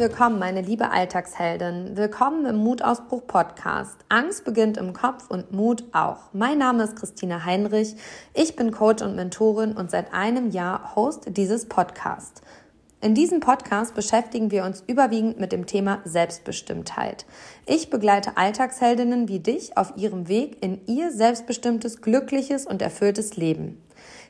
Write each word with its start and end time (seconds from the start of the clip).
Willkommen, 0.00 0.38
meine 0.38 0.62
liebe 0.62 0.92
Alltagsheldin. 0.92 1.94
Willkommen 1.94 2.46
im 2.46 2.56
Mutausbruch 2.56 3.26
Podcast. 3.26 3.98
Angst 4.08 4.46
beginnt 4.46 4.78
im 4.78 4.94
Kopf 4.94 5.28
und 5.28 5.52
Mut 5.52 5.84
auch. 5.92 6.32
Mein 6.32 6.56
Name 6.56 6.84
ist 6.84 6.96
Christina 6.96 7.44
Heinrich. 7.44 7.96
Ich 8.32 8.56
bin 8.56 8.70
Coach 8.70 9.02
und 9.02 9.14
Mentorin 9.14 9.72
und 9.72 9.90
seit 9.90 10.14
einem 10.14 10.52
Jahr 10.52 10.96
Host 10.96 11.24
dieses 11.36 11.68
Podcasts. 11.68 12.40
In 13.02 13.14
diesem 13.14 13.40
Podcast 13.40 13.94
beschäftigen 13.94 14.50
wir 14.50 14.64
uns 14.64 14.82
überwiegend 14.86 15.38
mit 15.38 15.52
dem 15.52 15.66
Thema 15.66 15.98
Selbstbestimmtheit. 16.06 17.26
Ich 17.66 17.90
begleite 17.90 18.38
Alltagsheldinnen 18.38 19.28
wie 19.28 19.40
dich 19.40 19.76
auf 19.76 19.92
ihrem 19.96 20.28
Weg 20.28 20.64
in 20.64 20.80
ihr 20.86 21.12
selbstbestimmtes, 21.12 22.00
glückliches 22.00 22.64
und 22.64 22.80
erfülltes 22.80 23.36
Leben. 23.36 23.82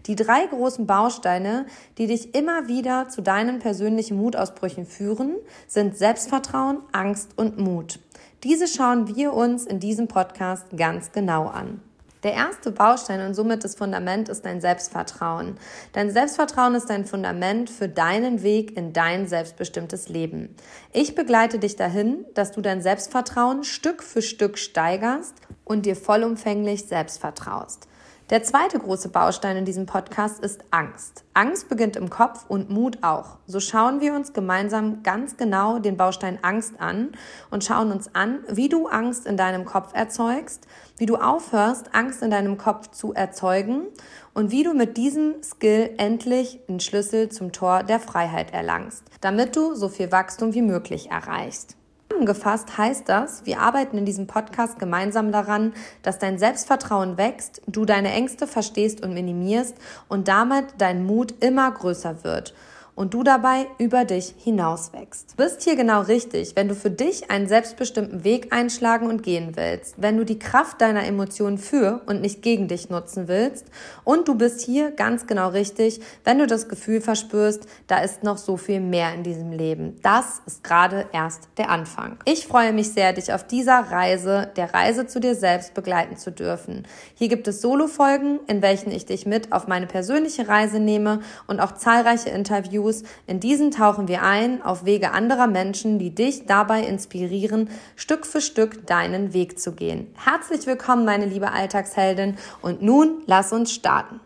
Die 0.07 0.17
drei 0.17 0.47
großen 0.47 0.87
Bausteine, 0.87 1.67
die 1.99 2.07
dich 2.07 2.35
immer 2.35 2.69
wieder 2.69 3.09
zu 3.09 3.23
deinen 3.23 3.59
persönlichen 3.59 4.17
Mutausbrüchen 4.17 4.87
führen, 4.87 5.37
sind 5.67 5.97
Selbstvertrauen, 5.97 6.79
Angst 6.93 7.31
und 7.37 7.59
Mut. 7.59 7.99
Diese 8.43 8.67
schauen 8.67 9.15
wir 9.15 9.35
uns 9.35 9.67
in 9.67 9.81
diesem 9.81 10.09
Podcast 10.09 10.65
ganz 10.77 11.13
genau 11.13 11.49
an. 11.49 11.83
Der 12.23 12.35
erste 12.35 12.71
Baustein 12.71 13.27
und 13.27 13.35
somit 13.35 13.65
das 13.65 13.75
Fundament 13.75 14.29
ist 14.29 14.45
dein 14.45 14.61
Selbstvertrauen. 14.61 15.57
Dein 15.95 16.11
Selbstvertrauen 16.11 16.75
ist 16.75 16.91
dein 16.91 17.07
Fundament 17.07 17.71
für 17.71 17.89
deinen 17.89 18.43
Weg 18.43 18.77
in 18.77 18.93
dein 18.93 19.27
selbstbestimmtes 19.27 20.11
Leben. 20.11 20.55
Ich 20.93 21.15
begleite 21.15 21.59
dich 21.59 21.77
dahin, 21.77 22.27
dass 22.35 22.53
du 22.53 22.61
dein 22.61 22.83
Selbstvertrauen 22.83 23.65
Stück 23.65 24.03
für 24.03 24.21
Stück 24.21 24.59
steigerst 24.59 25.35
und 25.65 25.87
dir 25.87 25.97
vollumfänglich 25.97 26.85
selbst 26.85 27.21
vertraust. 27.21 27.89
Der 28.31 28.45
zweite 28.45 28.79
große 28.79 29.09
Baustein 29.09 29.57
in 29.57 29.65
diesem 29.65 29.87
Podcast 29.87 30.39
ist 30.39 30.63
Angst. 30.71 31.25
Angst 31.35 31.69
beginnt 31.69 31.97
im 31.97 32.11
Kopf 32.11 32.45
und 32.47 32.71
Mut 32.71 32.99
auch. 33.03 33.39
So 33.49 33.59
schauen 33.59 34.01
wir 34.01 34.15
uns 34.15 34.33
gemeinsam 34.33 35.03
ganz 35.03 35.37
genau 35.37 35.81
den 35.81 35.97
Baustein 35.97 36.39
Angst 36.43 36.75
an 36.79 37.11
und 37.51 37.65
schauen 37.65 37.91
uns 37.91 38.15
an, 38.15 38.45
wie 38.49 38.69
du 38.69 38.87
Angst 38.87 39.27
in 39.27 39.37
deinem 39.37 39.65
Kopf 39.65 39.95
erzeugst, 39.95 40.69
wie 40.97 41.07
du 41.07 41.17
aufhörst, 41.17 41.93
Angst 41.93 42.23
in 42.23 42.31
deinem 42.31 42.57
Kopf 42.57 42.93
zu 42.93 43.13
erzeugen 43.13 43.87
und 44.33 44.53
wie 44.53 44.63
du 44.63 44.75
mit 44.75 44.97
diesem 44.97 45.43
Skill 45.43 45.91
endlich 45.97 46.61
den 46.69 46.79
Schlüssel 46.79 47.31
zum 47.31 47.51
Tor 47.51 47.83
der 47.83 47.99
Freiheit 47.99 48.53
erlangst, 48.53 49.03
damit 49.21 49.57
du 49.57 49.75
so 49.75 49.89
viel 49.89 50.13
Wachstum 50.13 50.55
wie 50.55 50.63
möglich 50.63 51.11
erreichst. 51.11 51.80
Zusammengefasst 52.11 52.77
heißt 52.77 53.09
das, 53.09 53.47
wir 53.47 53.61
arbeiten 53.61 53.97
in 53.97 54.05
diesem 54.05 54.27
Podcast 54.27 54.81
gemeinsam 54.81 55.31
daran, 55.31 55.73
dass 56.03 56.19
dein 56.19 56.39
Selbstvertrauen 56.39 57.17
wächst, 57.17 57.63
du 57.69 57.85
deine 57.85 58.11
Ängste 58.11 58.49
verstehst 58.49 59.01
und 59.01 59.15
minimierst 59.15 59.77
und 60.09 60.27
damit 60.27 60.67
dein 60.79 61.07
Mut 61.07 61.33
immer 61.39 61.71
größer 61.71 62.25
wird 62.25 62.53
und 63.01 63.15
du 63.15 63.23
dabei 63.23 63.67
über 63.79 64.05
dich 64.05 64.35
hinaus 64.37 64.93
wächst. 64.93 65.31
Du 65.31 65.37
bist 65.43 65.63
hier 65.63 65.75
genau 65.75 66.03
richtig, 66.03 66.55
wenn 66.55 66.69
du 66.69 66.75
für 66.75 66.91
dich 66.91 67.31
einen 67.31 67.49
selbstbestimmten 67.49 68.25
Weg 68.25 68.53
einschlagen 68.53 69.07
und 69.07 69.23
gehen 69.23 69.57
willst, 69.57 69.95
wenn 69.97 70.19
du 70.19 70.25
die 70.27 70.39
Kraft 70.39 70.83
deiner 70.83 71.07
Emotionen 71.07 71.57
für 71.57 72.03
und 72.05 72.21
nicht 72.21 72.43
gegen 72.43 72.69
dich 72.69 72.91
nutzen 72.91 73.27
willst 73.27 73.65
und 74.05 74.29
du 74.29 74.35
bist 74.35 74.61
hier 74.61 74.91
ganz 74.91 75.27
genau 75.27 75.49
richtig, 75.49 76.03
wenn 76.25 76.41
du 76.41 76.47
das 76.47 76.69
Gefühl 76.69 77.01
verspürst, 77.01 77.67
da 77.87 78.01
ist 78.01 78.23
noch 78.23 78.37
so 78.37 78.59
viel 78.59 78.81
mehr 78.81 79.15
in 79.15 79.23
diesem 79.23 79.51
Leben. 79.51 79.97
Das 80.03 80.43
ist 80.45 80.63
gerade 80.63 81.07
erst 81.15 81.49
der 81.57 81.71
Anfang. 81.71 82.19
Ich 82.27 82.47
freue 82.47 82.75
mich 82.75 82.93
sehr, 82.93 83.15
dich 83.15 83.33
auf 83.33 83.47
dieser 83.47 83.79
Reise, 83.79 84.51
der 84.57 84.75
Reise 84.75 85.07
zu 85.07 85.21
dir 85.21 85.35
selbst 85.35 85.73
begleiten 85.73 86.19
zu 86.19 86.33
dürfen. 86.33 86.87
Hier 87.15 87.29
gibt 87.29 87.49
es 87.49 87.63
Solo-Folgen, 87.63 88.41
in 88.47 88.61
welchen 88.61 88.91
ich 88.91 89.07
dich 89.07 89.25
mit 89.25 89.53
auf 89.53 89.69
meine 89.69 89.87
persönliche 89.87 90.49
Reise 90.49 90.81
nehme 90.81 91.21
und 91.47 91.61
auch 91.61 91.73
zahlreiche 91.73 92.29
Interviews 92.29 92.90
Interviews. 92.91 93.03
In 93.27 93.41
diesen 93.41 93.71
tauchen 93.71 94.09
wir 94.09 94.23
ein 94.23 94.63
auf 94.63 94.85
Wege 94.85 95.13
anderer 95.13 95.47
Menschen, 95.47 95.99
die 95.99 96.15
dich 96.15 96.47
dabei 96.47 96.83
inspirieren, 96.83 97.71
Stück 97.97 98.27
für 98.27 98.41
Stück 98.41 98.87
deinen 98.87 99.33
Weg 99.33 99.59
zu 99.59 99.73
gehen. 99.73 100.09
Herzlich 100.15 100.67
willkommen, 100.67 101.05
meine 101.05 101.27
liebe 101.27 101.53
Alltagsheldin. 101.53 102.37
Und 102.63 102.83
nun 102.83 103.23
lass 103.27 103.53
uns 103.53 103.73
starten. 103.73 104.21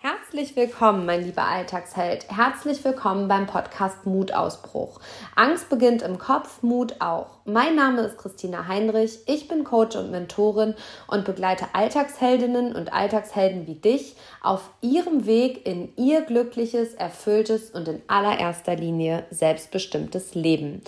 Herzlich 0.00 0.54
willkommen, 0.54 1.06
mein 1.06 1.24
lieber 1.24 1.42
Alltagsheld. 1.42 2.30
Herzlich 2.30 2.84
willkommen 2.84 3.26
beim 3.26 3.48
Podcast 3.48 4.06
Mutausbruch. 4.06 5.00
Angst 5.34 5.68
beginnt 5.68 6.02
im 6.02 6.18
Kopf, 6.18 6.62
Mut 6.62 7.00
auch. 7.00 7.38
Mein 7.44 7.74
Name 7.74 8.02
ist 8.02 8.16
Christina 8.16 8.68
Heinrich. 8.68 9.18
Ich 9.26 9.48
bin 9.48 9.64
Coach 9.64 9.96
und 9.96 10.12
Mentorin 10.12 10.76
und 11.08 11.24
begleite 11.24 11.66
Alltagsheldinnen 11.72 12.76
und 12.76 12.92
Alltagshelden 12.92 13.66
wie 13.66 13.74
dich 13.74 14.14
auf 14.40 14.70
ihrem 14.82 15.26
Weg 15.26 15.66
in 15.66 15.92
ihr 15.96 16.20
glückliches, 16.20 16.94
erfülltes 16.94 17.70
und 17.72 17.88
in 17.88 18.00
allererster 18.06 18.76
Linie 18.76 19.26
selbstbestimmtes 19.32 20.36
Leben. 20.36 20.80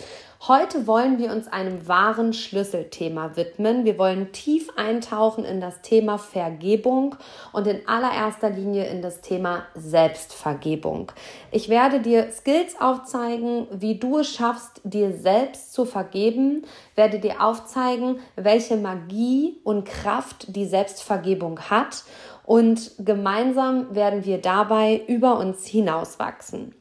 Heute 0.48 0.86
wollen 0.86 1.18
wir 1.18 1.32
uns 1.32 1.48
einem 1.48 1.86
wahren 1.86 2.32
Schlüsselthema 2.32 3.36
widmen. 3.36 3.84
Wir 3.84 3.98
wollen 3.98 4.32
tief 4.32 4.70
eintauchen 4.74 5.44
in 5.44 5.60
das 5.60 5.82
Thema 5.82 6.16
Vergebung 6.16 7.14
und 7.52 7.66
in 7.66 7.86
allererster 7.86 8.48
Linie 8.48 8.86
in 8.86 9.02
das 9.02 9.20
Thema 9.20 9.66
Selbstvergebung. 9.74 11.12
Ich 11.50 11.68
werde 11.68 12.00
dir 12.00 12.32
Skills 12.32 12.80
aufzeigen, 12.80 13.66
wie 13.70 13.98
du 13.98 14.20
es 14.20 14.32
schaffst, 14.32 14.80
dir 14.82 15.12
selbst 15.12 15.74
zu 15.74 15.84
vergeben, 15.84 16.62
werde 16.94 17.18
dir 17.18 17.42
aufzeigen, 17.42 18.20
welche 18.34 18.78
Magie 18.78 19.58
und 19.62 19.84
Kraft 19.84 20.56
die 20.56 20.64
Selbstvergebung 20.64 21.60
hat 21.68 22.04
und 22.46 22.92
gemeinsam 22.98 23.94
werden 23.94 24.24
wir 24.24 24.38
dabei 24.38 25.02
über 25.06 25.38
uns 25.38 25.66
hinauswachsen. 25.66 26.79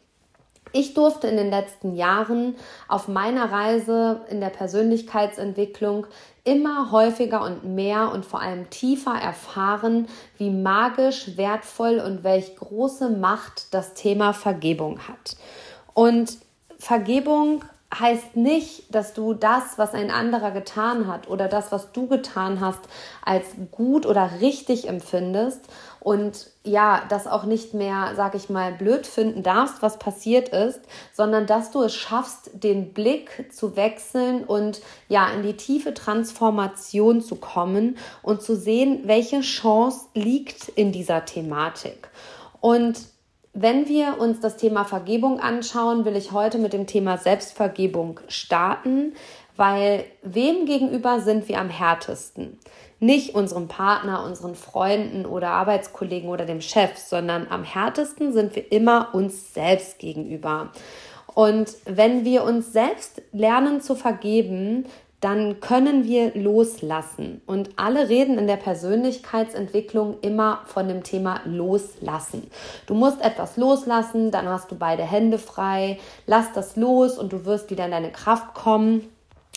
Ich 0.71 0.93
durfte 0.93 1.27
in 1.27 1.37
den 1.37 1.49
letzten 1.49 1.95
Jahren 1.95 2.55
auf 2.87 3.07
meiner 3.07 3.51
Reise 3.51 4.21
in 4.29 4.39
der 4.39 4.49
Persönlichkeitsentwicklung 4.49 6.05
immer 6.43 6.91
häufiger 6.91 7.43
und 7.43 7.63
mehr 7.63 8.11
und 8.11 8.25
vor 8.25 8.41
allem 8.41 8.69
tiefer 8.69 9.15
erfahren, 9.15 10.07
wie 10.37 10.49
magisch, 10.49 11.37
wertvoll 11.37 11.99
und 11.99 12.23
welch 12.23 12.55
große 12.55 13.09
Macht 13.09 13.73
das 13.73 13.93
Thema 13.93 14.33
Vergebung 14.33 14.99
hat. 15.07 15.35
Und 15.93 16.37
Vergebung 16.77 17.63
heißt 17.97 18.35
nicht, 18.35 18.93
dass 18.93 19.13
du 19.13 19.33
das, 19.33 19.77
was 19.77 19.93
ein 19.93 20.11
anderer 20.11 20.51
getan 20.51 21.07
hat 21.07 21.27
oder 21.27 21.47
das, 21.47 21.71
was 21.71 21.91
du 21.91 22.07
getan 22.07 22.61
hast, 22.61 22.81
als 23.25 23.45
gut 23.71 24.05
oder 24.05 24.29
richtig 24.41 24.87
empfindest 24.87 25.61
und 25.99 26.51
ja, 26.63 27.03
das 27.09 27.27
auch 27.27 27.43
nicht 27.43 27.73
mehr, 27.73 28.13
sag 28.15 28.35
ich 28.35 28.49
mal, 28.49 28.71
blöd 28.71 29.05
finden 29.05 29.43
darfst, 29.43 29.81
was 29.81 29.99
passiert 29.99 30.49
ist, 30.49 30.81
sondern 31.13 31.45
dass 31.45 31.71
du 31.71 31.81
es 31.81 31.95
schaffst, 31.95 32.51
den 32.53 32.93
Blick 32.93 33.53
zu 33.53 33.75
wechseln 33.75 34.43
und 34.43 34.81
ja, 35.07 35.29
in 35.29 35.43
die 35.43 35.57
tiefe 35.57 35.93
Transformation 35.93 37.21
zu 37.21 37.35
kommen 37.35 37.97
und 38.21 38.41
zu 38.41 38.55
sehen, 38.55 39.01
welche 39.05 39.41
Chance 39.41 40.07
liegt 40.13 40.69
in 40.69 40.91
dieser 40.91 41.25
Thematik. 41.25 42.09
Und 42.61 42.99
wenn 43.53 43.87
wir 43.87 44.19
uns 44.19 44.39
das 44.39 44.57
Thema 44.57 44.85
Vergebung 44.85 45.39
anschauen, 45.39 46.05
will 46.05 46.15
ich 46.15 46.31
heute 46.31 46.59
mit 46.59 46.71
dem 46.71 46.87
Thema 46.87 47.17
Selbstvergebung 47.17 48.19
starten, 48.27 49.13
weil 49.55 50.05
wem 50.21 50.65
gegenüber 50.65 51.19
sind 51.19 51.49
wir 51.49 51.59
am 51.59 51.69
härtesten? 51.69 52.57
Nicht 52.99 53.33
unserem 53.35 53.67
Partner, 53.67 54.23
unseren 54.25 54.55
Freunden 54.55 55.25
oder 55.25 55.51
Arbeitskollegen 55.51 56.29
oder 56.29 56.45
dem 56.45 56.61
Chef, 56.61 56.97
sondern 56.97 57.47
am 57.49 57.63
härtesten 57.63 58.33
sind 58.33 58.55
wir 58.55 58.71
immer 58.71 59.09
uns 59.13 59.53
selbst 59.53 59.99
gegenüber. 59.99 60.71
Und 61.33 61.75
wenn 61.85 62.25
wir 62.25 62.43
uns 62.43 62.73
selbst 62.73 63.21
lernen 63.31 63.81
zu 63.81 63.95
vergeben, 63.95 64.85
dann 65.21 65.59
können 65.59 66.05
wir 66.05 66.33
loslassen. 66.35 67.41
Und 67.45 67.71
alle 67.75 68.07
reden 68.07 68.37
in 68.37 68.47
der 68.47 68.55
Persönlichkeitsentwicklung 68.55 70.17
immer 70.21 70.61
von 70.65 70.87
dem 70.87 71.03
Thema 71.03 71.41
loslassen. 71.45 72.49
Du 72.85 72.93
musst 72.93 73.21
etwas 73.21 73.57
loslassen, 73.57 74.31
dann 74.31 74.47
hast 74.47 74.71
du 74.71 74.75
beide 74.75 75.03
Hände 75.03 75.37
frei, 75.37 75.99
lass 76.25 76.53
das 76.53 76.77
los 76.77 77.17
und 77.17 77.33
du 77.33 77.45
wirst 77.45 77.69
wieder 77.69 77.85
in 77.85 77.91
deine 77.91 78.11
Kraft 78.11 78.53
kommen. 78.53 79.09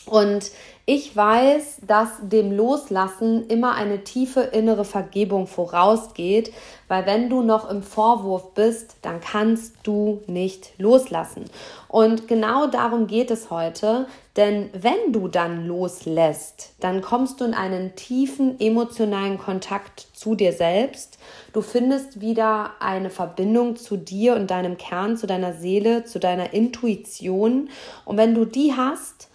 Und 0.07 0.51
ich 0.85 1.17
weiß, 1.17 1.83
dass 1.87 2.09
dem 2.23 2.51
Loslassen 2.51 3.47
immer 3.47 3.77
eine 3.77 4.03
tiefe 4.03 4.41
innere 4.41 4.85
Vergebung 4.85 5.47
vorausgeht, 5.47 6.53
weil 6.89 7.07
wenn 7.07 7.31
du 7.31 7.41
noch 7.41 7.71
im 7.71 7.85
Vorwurf 7.85 8.53
bist, 8.55 8.97
dann 9.01 9.21
kannst 9.21 9.77
du 9.85 10.23
nicht 10.27 10.73
loslassen. 10.79 11.45
Und 11.87 12.27
genau 12.27 12.67
darum 12.67 13.07
geht 13.07 13.31
es 13.31 13.49
heute, 13.49 14.09
denn 14.37 14.71
wenn 14.73 15.13
du 15.13 15.29
dann 15.29 15.67
loslässt, 15.69 16.73
dann 16.81 17.01
kommst 17.01 17.41
du 17.41 17.45
in 17.45 17.55
einen 17.55 17.95
tiefen 17.95 18.59
emotionalen 18.59 19.39
Kontakt 19.39 20.09
zu 20.13 20.35
dir 20.35 20.53
selbst. 20.53 21.17
Du 21.53 21.61
findest 21.61 22.21
wieder 22.21 22.73
eine 22.81 23.11
Verbindung 23.11 23.77
zu 23.77 23.97
dir 23.97 24.35
und 24.35 24.51
deinem 24.51 24.77
Kern, 24.79 25.17
zu 25.17 25.29
deiner 25.29 25.53
Seele, 25.53 26.05
zu 26.05 26.19
deiner 26.19 26.53
Intuition. 26.53 27.71
Und 28.05 28.17
wenn 28.17 28.35
du 28.35 28.45
die 28.47 28.73
hast, 28.77 29.29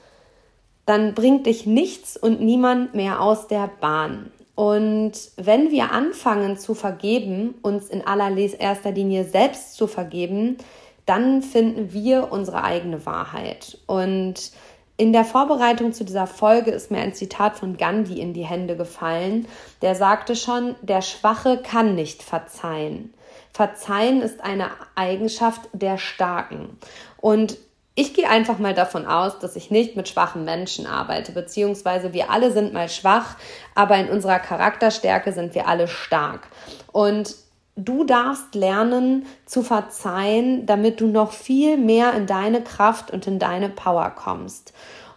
dann 0.87 1.13
bringt 1.13 1.45
dich 1.45 1.65
nichts 1.65 2.15
und 2.15 2.41
niemand 2.41 2.95
mehr 2.95 3.21
aus 3.21 3.47
der 3.47 3.69
Bahn. 3.81 4.31
Und 4.55 5.11
wenn 5.35 5.69
wir 5.69 5.91
anfangen 5.91 6.57
zu 6.57 6.73
vergeben, 6.73 7.55
uns 7.61 7.89
in 7.89 8.07
allererster 8.07 8.91
Linie 8.91 9.25
selbst 9.25 9.75
zu 9.75 9.85
vergeben, 9.85 10.57
dann 11.05 11.41
finden 11.43 11.93
wir 11.93 12.31
unsere 12.31 12.63
eigene 12.63 13.05
Wahrheit. 13.05 13.77
Und 13.85 14.51
in 14.95 15.11
der 15.11 15.25
Vorbereitung 15.25 15.91
zu 15.91 16.05
dieser 16.05 16.25
Folge 16.25 16.71
ist 16.71 16.89
mir 16.89 16.99
ein 16.99 17.13
Zitat 17.13 17.57
von 17.57 17.75
Gandhi 17.75 18.21
in 18.21 18.33
die 18.33 18.45
Hände 18.45 18.77
gefallen. 18.77 19.45
Der 19.81 19.93
sagte 19.93 20.37
schon, 20.37 20.75
der 20.81 21.01
Schwache 21.01 21.57
kann 21.57 21.95
nicht 21.95 22.23
verzeihen. 22.23 23.13
Verzeihen 23.51 24.21
ist 24.21 24.41
eine 24.41 24.69
Eigenschaft 24.95 25.61
der 25.73 25.97
Starken. 25.97 26.77
Und 27.19 27.57
ich 27.99 28.13
gehe 28.13 28.29
einfach 28.29 28.59
mal 28.59 28.75
davon 28.75 29.07
aus, 29.07 29.39
dass 29.39 29.55
ich 29.55 29.71
nicht 29.71 29.95
mit 29.95 30.07
schwachen 30.07 30.45
Menschen 30.45 30.85
arbeite, 30.85 31.31
beziehungsweise 31.31 32.13
wir 32.13 32.29
alle 32.29 32.51
sind 32.51 32.71
mal 32.71 32.89
schwach, 32.89 33.37
aber 33.73 33.97
in 33.97 34.07
unserer 34.07 34.37
Charakterstärke 34.37 35.33
sind 35.33 35.55
wir 35.55 35.67
alle 35.67 35.87
stark. 35.87 36.47
Und 36.91 37.33
du 37.75 38.03
darfst 38.03 38.53
lernen 38.53 39.25
zu 39.47 39.63
verzeihen, 39.63 40.67
damit 40.67 41.01
du 41.01 41.07
noch 41.07 41.31
viel 41.31 41.75
mehr 41.77 42.13
in 42.13 42.27
deine 42.27 42.63
Kraft 42.63 43.09
und 43.09 43.25
in 43.25 43.39
deine 43.39 43.67
Power 43.67 44.11
kommst. 44.11 44.73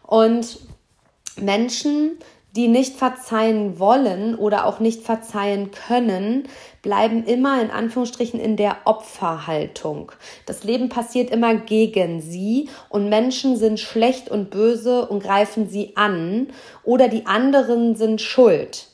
Und 0.06 0.58
Menschen, 1.36 2.18
die 2.56 2.68
nicht 2.68 2.96
verzeihen 2.96 3.78
wollen 3.78 4.34
oder 4.34 4.64
auch 4.64 4.80
nicht 4.80 5.02
verzeihen 5.02 5.70
können, 5.70 6.48
bleiben 6.82 7.24
immer 7.24 7.60
in 7.60 7.70
Anführungsstrichen 7.70 8.40
in 8.40 8.56
der 8.56 8.78
Opferhaltung. 8.84 10.12
Das 10.46 10.64
Leben 10.64 10.88
passiert 10.88 11.30
immer 11.30 11.54
gegen 11.54 12.20
sie 12.20 12.68
und 12.88 13.08
Menschen 13.08 13.56
sind 13.56 13.80
schlecht 13.80 14.30
und 14.30 14.50
böse 14.50 15.06
und 15.06 15.22
greifen 15.22 15.68
sie 15.68 15.96
an 15.96 16.48
oder 16.84 17.08
die 17.08 17.26
anderen 17.26 17.96
sind 17.96 18.20
schuld. 18.20 18.89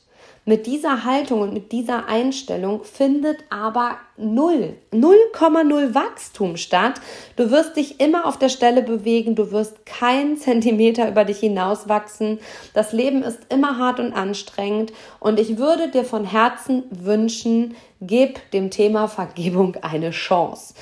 Mit 0.49 0.67
dieser 0.67 1.03
Haltung 1.03 1.41
und 1.41 1.53
mit 1.53 1.73
dieser 1.73 2.07
Einstellung 2.07 2.85
findet 2.85 3.39
aber 3.51 3.97
null, 4.17 4.77
0,0 4.93 5.93
Wachstum 5.93 6.57
statt. 6.57 7.01
Du 7.35 7.51
wirst 7.51 7.77
dich 7.77 8.01
immer 8.01 8.27
auf 8.27 8.39
der 8.39 8.49
Stelle 8.49 8.83
bewegen, 8.83 9.35
du 9.35 9.51
wirst 9.51 9.85
keinen 9.87 10.37
Zentimeter 10.37 11.09
über 11.09 11.25
dich 11.25 11.41
hinauswachsen. 11.41 12.39
Das 12.75 12.93
Leben 12.93 13.25
ist 13.25 13.41
immer 13.49 13.77
hart 13.77 13.99
und 13.99 14.13
anstrengend 14.13 14.93
und 15.19 15.41
ich 15.41 15.59
würde 15.59 15.89
dir 15.89 16.05
von 16.05 16.25
Herzen 16.25 16.85
wünschen, 16.91 17.75
gib 18.01 18.49
dem 18.53 18.71
Thema 18.71 19.09
Vergebung 19.09 19.77
eine 19.83 20.13
Chance. 20.13 20.75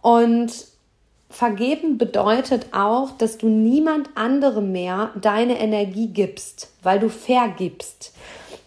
Und 0.00 0.52
Vergeben 1.30 1.96
bedeutet 1.96 2.66
auch, 2.72 3.12
dass 3.12 3.38
du 3.38 3.48
niemand 3.48 4.10
anderem 4.16 4.70
mehr 4.70 5.12
deine 5.18 5.58
Energie 5.60 6.08
gibst, 6.08 6.70
weil 6.82 7.00
du 7.00 7.08
vergibst. 7.08 8.12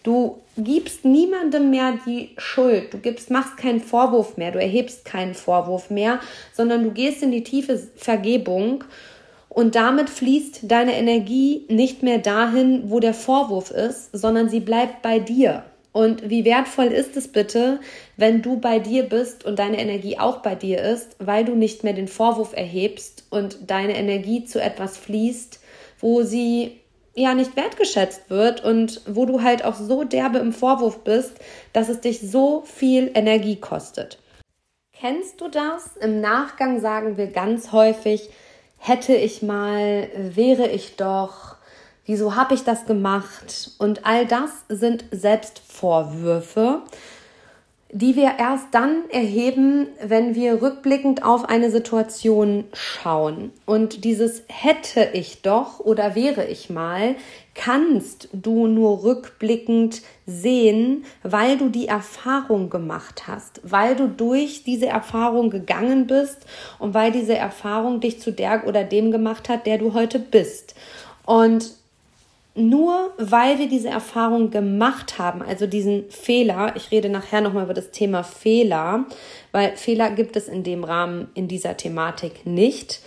Du 0.06 0.40
gibst 0.56 1.04
niemandem 1.04 1.70
mehr 1.70 1.98
die 2.06 2.30
Schuld. 2.38 2.94
Du 2.94 2.98
gibst, 2.98 3.28
machst 3.28 3.56
keinen 3.56 3.80
Vorwurf 3.80 4.36
mehr. 4.36 4.52
Du 4.52 4.60
erhebst 4.60 5.04
keinen 5.04 5.34
Vorwurf 5.34 5.90
mehr, 5.90 6.20
sondern 6.52 6.84
du 6.84 6.92
gehst 6.92 7.24
in 7.24 7.32
die 7.32 7.42
tiefe 7.42 7.76
Vergebung 7.96 8.84
und 9.48 9.74
damit 9.74 10.08
fließt 10.08 10.70
deine 10.70 10.94
Energie 10.94 11.64
nicht 11.68 12.04
mehr 12.04 12.18
dahin, 12.18 12.84
wo 12.88 13.00
der 13.00 13.14
Vorwurf 13.14 13.72
ist, 13.72 14.10
sondern 14.12 14.48
sie 14.48 14.60
bleibt 14.60 15.02
bei 15.02 15.18
dir. 15.18 15.64
Und 15.90 16.30
wie 16.30 16.44
wertvoll 16.44 16.92
ist 16.92 17.16
es 17.16 17.26
bitte, 17.26 17.80
wenn 18.16 18.42
du 18.42 18.60
bei 18.60 18.78
dir 18.78 19.02
bist 19.02 19.44
und 19.44 19.58
deine 19.58 19.80
Energie 19.80 20.20
auch 20.20 20.36
bei 20.36 20.54
dir 20.54 20.82
ist, 20.82 21.16
weil 21.18 21.44
du 21.44 21.56
nicht 21.56 21.82
mehr 21.82 21.94
den 21.94 22.06
Vorwurf 22.06 22.52
erhebst 22.52 23.24
und 23.30 23.58
deine 23.66 23.96
Energie 23.96 24.44
zu 24.44 24.62
etwas 24.62 24.98
fließt, 24.98 25.58
wo 25.98 26.22
sie 26.22 26.78
ja 27.16 27.34
nicht 27.34 27.56
wertgeschätzt 27.56 28.28
wird 28.30 28.62
und 28.62 29.00
wo 29.06 29.24
du 29.26 29.42
halt 29.42 29.64
auch 29.64 29.74
so 29.74 30.04
derbe 30.04 30.38
im 30.38 30.52
Vorwurf 30.52 31.00
bist, 31.02 31.32
dass 31.72 31.88
es 31.88 32.00
dich 32.00 32.20
so 32.20 32.62
viel 32.62 33.10
Energie 33.14 33.56
kostet. 33.56 34.18
Kennst 34.92 35.40
du 35.40 35.48
das? 35.48 35.96
Im 35.96 36.20
Nachgang 36.20 36.80
sagen 36.80 37.16
wir 37.16 37.26
ganz 37.28 37.72
häufig, 37.72 38.30
hätte 38.78 39.14
ich 39.14 39.42
mal, 39.42 40.08
wäre 40.14 40.68
ich 40.68 40.96
doch, 40.96 41.56
wieso 42.04 42.34
habe 42.36 42.54
ich 42.54 42.64
das 42.64 42.86
gemacht? 42.86 43.72
Und 43.78 44.06
all 44.06 44.26
das 44.26 44.50
sind 44.68 45.04
Selbstvorwürfe 45.10 46.82
die 47.92 48.16
wir 48.16 48.32
erst 48.38 48.66
dann 48.72 49.08
erheben, 49.10 49.86
wenn 50.02 50.34
wir 50.34 50.60
rückblickend 50.60 51.24
auf 51.24 51.48
eine 51.48 51.70
Situation 51.70 52.64
schauen. 52.72 53.52
Und 53.64 54.04
dieses 54.04 54.42
hätte 54.48 55.10
ich 55.12 55.42
doch 55.42 55.78
oder 55.78 56.16
wäre 56.16 56.46
ich 56.46 56.68
mal, 56.68 57.14
kannst 57.54 58.28
du 58.32 58.66
nur 58.66 59.04
rückblickend 59.04 60.02
sehen, 60.26 61.04
weil 61.22 61.58
du 61.58 61.68
die 61.68 61.86
Erfahrung 61.86 62.70
gemacht 62.70 63.28
hast, 63.28 63.60
weil 63.62 63.94
du 63.94 64.08
durch 64.08 64.64
diese 64.64 64.86
Erfahrung 64.86 65.50
gegangen 65.50 66.08
bist 66.08 66.38
und 66.80 66.92
weil 66.92 67.12
diese 67.12 67.36
Erfahrung 67.36 68.00
dich 68.00 68.20
zu 68.20 68.32
der 68.32 68.66
oder 68.66 68.82
dem 68.82 69.12
gemacht 69.12 69.48
hat, 69.48 69.64
der 69.64 69.78
du 69.78 69.94
heute 69.94 70.18
bist. 70.18 70.74
Und 71.24 71.72
nur 72.56 73.12
weil 73.18 73.58
wir 73.58 73.68
diese 73.68 73.88
Erfahrung 73.88 74.50
gemacht 74.50 75.18
haben, 75.18 75.42
also 75.42 75.66
diesen 75.66 76.10
Fehler, 76.10 76.74
ich 76.76 76.90
rede 76.90 77.08
nachher 77.08 77.40
nochmal 77.40 77.64
über 77.64 77.74
das 77.74 77.90
Thema 77.90 78.22
Fehler, 78.22 79.04
weil 79.52 79.76
Fehler 79.76 80.10
gibt 80.10 80.36
es 80.36 80.48
in 80.48 80.62
dem 80.64 80.84
Rahmen 80.84 81.28
in 81.34 81.48
dieser 81.48 81.76
Thematik 81.76 82.46
nicht. 82.46 83.00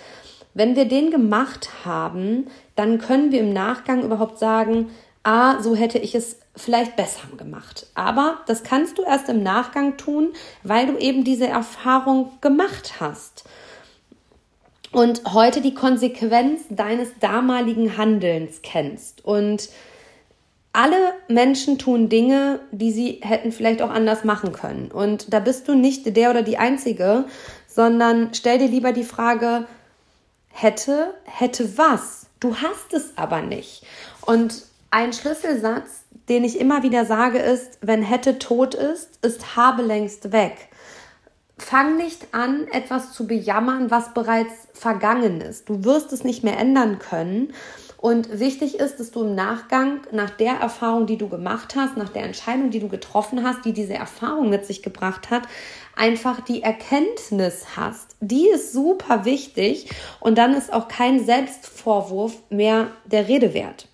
Wenn 0.53 0.75
wir 0.75 0.85
den 0.85 1.11
gemacht 1.11 1.69
haben, 1.85 2.47
dann 2.75 2.99
können 2.99 3.31
wir 3.31 3.39
im 3.39 3.53
Nachgang 3.53 4.03
überhaupt 4.03 4.39
sagen, 4.39 4.89
ah, 5.23 5.61
so 5.61 5.75
hätte 5.75 5.99
ich 5.99 6.15
es 6.15 6.39
vielleicht 6.55 6.95
besser 6.95 7.21
gemacht. 7.37 7.87
Aber 7.95 8.39
das 8.47 8.63
kannst 8.63 8.97
du 8.97 9.03
erst 9.03 9.29
im 9.29 9.43
Nachgang 9.43 9.97
tun, 9.97 10.33
weil 10.63 10.87
du 10.87 10.97
eben 10.97 11.23
diese 11.23 11.47
Erfahrung 11.47 12.31
gemacht 12.41 12.95
hast 12.99 13.45
und 14.91 15.33
heute 15.33 15.61
die 15.61 15.73
Konsequenz 15.73 16.61
deines 16.69 17.09
damaligen 17.19 17.97
Handelns 17.97 18.61
kennst. 18.63 19.23
Und 19.23 19.69
alle 20.73 21.13
Menschen 21.27 21.77
tun 21.77 22.09
Dinge, 22.09 22.59
die 22.71 22.91
sie 22.91 23.19
hätten 23.21 23.51
vielleicht 23.51 23.81
auch 23.81 23.89
anders 23.89 24.23
machen 24.23 24.51
können. 24.51 24.91
Und 24.91 25.33
da 25.33 25.39
bist 25.39 25.67
du 25.67 25.75
nicht 25.75 26.15
der 26.15 26.29
oder 26.29 26.41
die 26.41 26.57
Einzige, 26.57 27.25
sondern 27.67 28.29
stell 28.33 28.59
dir 28.59 28.67
lieber 28.67 28.91
die 28.91 29.03
Frage, 29.03 29.65
hätte, 30.49 31.13
hätte 31.25 31.77
was? 31.77 32.27
Du 32.39 32.55
hast 32.55 32.93
es 32.93 33.13
aber 33.15 33.41
nicht. 33.41 33.83
Und 34.25 34.63
ein 34.91 35.13
Schlüsselsatz, 35.13 36.03
den 36.29 36.43
ich 36.43 36.59
immer 36.59 36.83
wieder 36.83 37.05
sage, 37.05 37.39
ist, 37.39 37.77
wenn 37.81 38.01
hätte 38.01 38.39
tot 38.39 38.73
ist, 38.75 39.23
ist 39.23 39.55
habe 39.55 39.81
längst 39.81 40.31
weg 40.31 40.68
fang 41.61 41.97
nicht 41.97 42.33
an, 42.33 42.67
etwas 42.71 43.13
zu 43.13 43.27
bejammern, 43.27 43.91
was 43.91 44.13
bereits 44.13 44.53
vergangen 44.73 45.41
ist. 45.41 45.69
Du 45.69 45.83
wirst 45.83 46.13
es 46.13 46.23
nicht 46.23 46.43
mehr 46.43 46.57
ändern 46.57 46.99
können. 46.99 47.53
Und 47.97 48.39
wichtig 48.39 48.79
ist, 48.79 48.97
dass 49.01 49.11
du 49.11 49.23
im 49.23 49.35
Nachgang, 49.35 49.99
nach 50.13 50.29
der 50.29 50.53
Erfahrung, 50.53 51.05
die 51.05 51.17
du 51.17 51.27
gemacht 51.27 51.75
hast, 51.75 51.97
nach 51.97 52.07
der 52.07 52.23
Entscheidung, 52.23 52.69
die 52.69 52.79
du 52.79 52.87
getroffen 52.87 53.43
hast, 53.43 53.65
die 53.65 53.73
diese 53.73 53.95
Erfahrung 53.95 54.49
mit 54.49 54.65
sich 54.65 54.81
gebracht 54.81 55.29
hat, 55.29 55.43
einfach 55.97 56.39
die 56.39 56.63
Erkenntnis 56.63 57.75
hast. 57.75 58.15
Die 58.21 58.47
ist 58.47 58.71
super 58.71 59.25
wichtig 59.25 59.89
und 60.21 60.37
dann 60.37 60.53
ist 60.53 60.71
auch 60.71 60.87
kein 60.87 61.25
Selbstvorwurf 61.25 62.37
mehr 62.49 62.87
der 63.05 63.27
Rede 63.27 63.53
wert. 63.53 63.88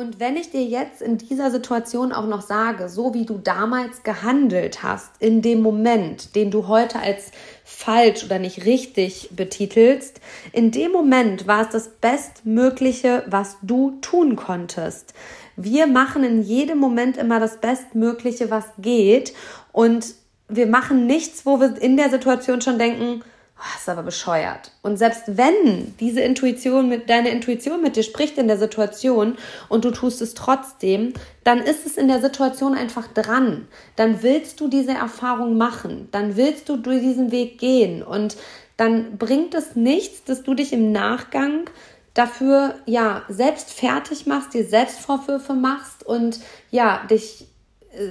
Und 0.00 0.18
wenn 0.18 0.38
ich 0.38 0.48
dir 0.48 0.64
jetzt 0.64 1.02
in 1.02 1.18
dieser 1.18 1.50
Situation 1.50 2.10
auch 2.10 2.26
noch 2.26 2.40
sage, 2.40 2.88
so 2.88 3.12
wie 3.12 3.26
du 3.26 3.36
damals 3.36 4.02
gehandelt 4.02 4.82
hast, 4.82 5.10
in 5.18 5.42
dem 5.42 5.60
Moment, 5.60 6.34
den 6.34 6.50
du 6.50 6.68
heute 6.68 7.00
als 7.00 7.32
falsch 7.64 8.24
oder 8.24 8.38
nicht 8.38 8.64
richtig 8.64 9.28
betitelst, 9.36 10.22
in 10.54 10.70
dem 10.70 10.90
Moment 10.90 11.46
war 11.46 11.66
es 11.66 11.68
das 11.68 11.88
Bestmögliche, 12.00 13.24
was 13.26 13.58
du 13.60 13.98
tun 14.00 14.36
konntest. 14.36 15.12
Wir 15.56 15.86
machen 15.86 16.24
in 16.24 16.40
jedem 16.40 16.78
Moment 16.78 17.18
immer 17.18 17.38
das 17.38 17.58
Bestmögliche, 17.58 18.50
was 18.50 18.64
geht 18.78 19.34
und 19.70 20.14
wir 20.48 20.66
machen 20.66 21.06
nichts, 21.06 21.44
wo 21.44 21.60
wir 21.60 21.76
in 21.78 21.98
der 21.98 22.08
Situation 22.08 22.62
schon 22.62 22.78
denken, 22.78 23.22
oh, 23.60 23.76
ist 23.78 23.88
aber 23.88 24.02
bescheuert. 24.02 24.72
Und 24.82 24.96
selbst 24.96 25.22
wenn 25.26 25.94
diese 25.98 26.20
Intuition 26.20 26.88
mit, 26.88 27.08
deine 27.10 27.30
Intuition 27.30 27.82
mit 27.82 27.96
dir 27.96 28.02
spricht 28.02 28.38
in 28.38 28.48
der 28.48 28.58
Situation 28.58 29.36
und 29.68 29.84
du 29.84 29.90
tust 29.90 30.22
es 30.22 30.34
trotzdem, 30.34 31.12
dann 31.44 31.58
ist 31.58 31.86
es 31.86 31.96
in 31.96 32.08
der 32.08 32.20
Situation 32.20 32.74
einfach 32.74 33.06
dran. 33.08 33.68
Dann 33.96 34.22
willst 34.22 34.60
du 34.60 34.68
diese 34.68 34.92
Erfahrung 34.92 35.56
machen. 35.56 36.08
Dann 36.10 36.36
willst 36.36 36.68
du 36.68 36.76
durch 36.76 37.00
diesen 37.00 37.30
Weg 37.30 37.58
gehen. 37.58 38.02
Und 38.02 38.36
dann 38.76 39.18
bringt 39.18 39.54
es 39.54 39.76
nichts, 39.76 40.24
dass 40.24 40.42
du 40.42 40.54
dich 40.54 40.72
im 40.72 40.90
Nachgang 40.90 41.68
dafür, 42.14 42.74
ja, 42.86 43.22
selbst 43.28 43.72
fertig 43.72 44.26
machst, 44.26 44.54
dir 44.54 44.64
selbst 44.64 45.00
Vorwürfe 45.00 45.54
machst 45.54 46.04
und 46.04 46.40
ja, 46.70 47.06
dich 47.10 47.46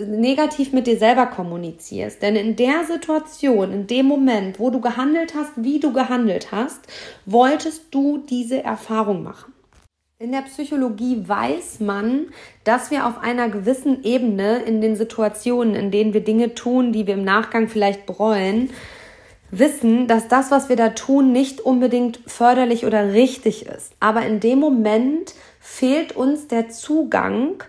negativ 0.08 0.74
mit 0.74 0.88
dir 0.88 0.98
selber 0.98 1.28
kommunizierst. 1.28 2.22
Denn 2.22 2.36
in 2.36 2.56
der 2.56 2.84
Situation, 2.86 3.72
in 3.72 3.88
dem 3.88 4.06
Moment, 4.06 4.60
wo 4.60 4.70
du 4.70 4.82
gehandelt 4.82 5.34
hast, 5.36 5.52
wie 5.56 5.80
du 5.80 5.94
gehandelt 5.94 6.52
hast, 6.52 6.82
wolltest 7.26 7.86
du 7.92 8.18
diese 8.18 8.64
Erfahrung 8.64 9.24
machen. 9.24 9.54
In 10.22 10.34
der 10.34 10.42
Psychologie 10.42 11.24
weiß 11.26 11.80
man, 11.80 12.28
dass 12.66 12.92
wir 12.92 13.08
auf 13.08 13.20
einer 13.20 13.48
gewissen 13.48 14.04
Ebene 14.04 14.60
in 14.64 14.82
den 14.82 14.98
Situationen, 14.98 15.76
in 15.76 15.92
denen 15.92 16.14
wir 16.14 16.26
Dinge 16.26 16.56
tun, 16.56 16.92
die 16.92 17.08
wir 17.08 17.14
im 17.14 17.24
Nachgang 17.24 17.70
vielleicht 17.70 18.06
bereuen, 18.06 18.70
wissen, 19.50 20.08
dass 20.08 20.28
das, 20.28 20.52
was 20.52 20.68
wir 20.68 20.76
da 20.76 20.90
tun, 20.90 21.32
nicht 21.32 21.62
unbedingt 21.62 22.20
förderlich 22.28 22.86
oder 22.86 23.14
richtig 23.14 23.66
ist. 23.66 23.94
Aber 24.02 24.26
in 24.26 24.42
dem 24.42 24.60
Moment 24.60 25.34
fehlt 25.62 26.18
uns 26.18 26.48
der 26.48 26.68
Zugang 26.70 27.64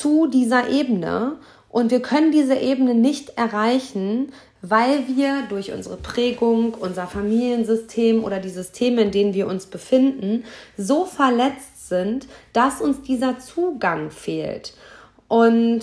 zu 0.00 0.26
dieser 0.26 0.68
Ebene 0.68 1.36
und 1.68 1.90
wir 1.90 2.00
können 2.00 2.32
diese 2.32 2.56
Ebene 2.56 2.94
nicht 2.94 3.36
erreichen, 3.36 4.32
weil 4.62 5.06
wir 5.08 5.42
durch 5.48 5.72
unsere 5.72 5.96
Prägung, 5.96 6.74
unser 6.74 7.06
Familiensystem 7.06 8.24
oder 8.24 8.40
die 8.40 8.50
Systeme, 8.50 9.02
in 9.02 9.10
denen 9.10 9.34
wir 9.34 9.46
uns 9.46 9.66
befinden, 9.66 10.44
so 10.76 11.04
verletzt 11.04 11.88
sind, 11.88 12.26
dass 12.52 12.80
uns 12.80 13.02
dieser 13.02 13.38
Zugang 13.38 14.10
fehlt. 14.10 14.74
Und 15.28 15.82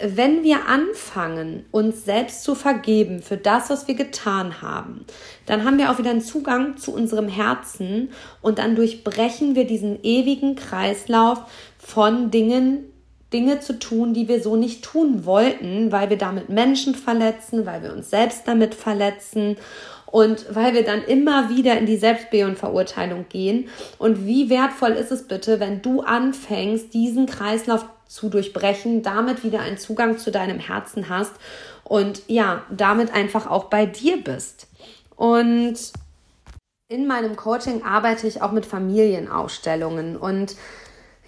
wenn 0.00 0.42
wir 0.42 0.66
anfangen, 0.66 1.66
uns 1.70 2.04
selbst 2.04 2.44
zu 2.44 2.54
vergeben 2.54 3.22
für 3.22 3.36
das, 3.36 3.70
was 3.70 3.86
wir 3.86 3.94
getan 3.94 4.62
haben, 4.62 5.04
dann 5.46 5.64
haben 5.64 5.78
wir 5.78 5.90
auch 5.90 5.98
wieder 5.98 6.10
einen 6.10 6.22
Zugang 6.22 6.76
zu 6.76 6.94
unserem 6.94 7.28
Herzen 7.28 8.10
und 8.40 8.58
dann 8.58 8.74
durchbrechen 8.74 9.54
wir 9.54 9.66
diesen 9.66 10.02
ewigen 10.02 10.56
Kreislauf 10.56 11.42
von 11.78 12.30
Dingen, 12.30 12.91
Dinge 13.32 13.60
zu 13.60 13.78
tun, 13.78 14.14
die 14.14 14.28
wir 14.28 14.42
so 14.42 14.56
nicht 14.56 14.84
tun 14.84 15.24
wollten, 15.24 15.92
weil 15.92 16.10
wir 16.10 16.18
damit 16.18 16.48
Menschen 16.48 16.94
verletzen, 16.94 17.66
weil 17.66 17.82
wir 17.82 17.92
uns 17.92 18.10
selbst 18.10 18.46
damit 18.46 18.74
verletzen 18.74 19.56
und 20.06 20.54
weil 20.54 20.74
wir 20.74 20.84
dann 20.84 21.02
immer 21.02 21.48
wieder 21.48 21.78
in 21.78 21.86
die 21.86 21.96
Selbstbe- 21.96 22.44
und 22.44 22.58
Verurteilung 22.58 23.26
gehen. 23.28 23.68
Und 23.98 24.26
wie 24.26 24.50
wertvoll 24.50 24.92
ist 24.92 25.10
es 25.10 25.26
bitte, 25.26 25.58
wenn 25.58 25.80
du 25.80 26.02
anfängst, 26.02 26.92
diesen 26.92 27.26
Kreislauf 27.26 27.86
zu 28.06 28.28
durchbrechen, 28.28 29.02
damit 29.02 29.42
wieder 29.42 29.60
einen 29.60 29.78
Zugang 29.78 30.18
zu 30.18 30.30
deinem 30.30 30.58
Herzen 30.58 31.08
hast 31.08 31.32
und 31.84 32.22
ja, 32.26 32.62
damit 32.70 33.14
einfach 33.14 33.50
auch 33.50 33.64
bei 33.64 33.86
dir 33.86 34.22
bist. 34.22 34.68
Und 35.16 35.78
in 36.88 37.06
meinem 37.06 37.36
Coaching 37.36 37.82
arbeite 37.82 38.26
ich 38.26 38.42
auch 38.42 38.52
mit 38.52 38.66
Familienausstellungen 38.66 40.18
und 40.18 40.56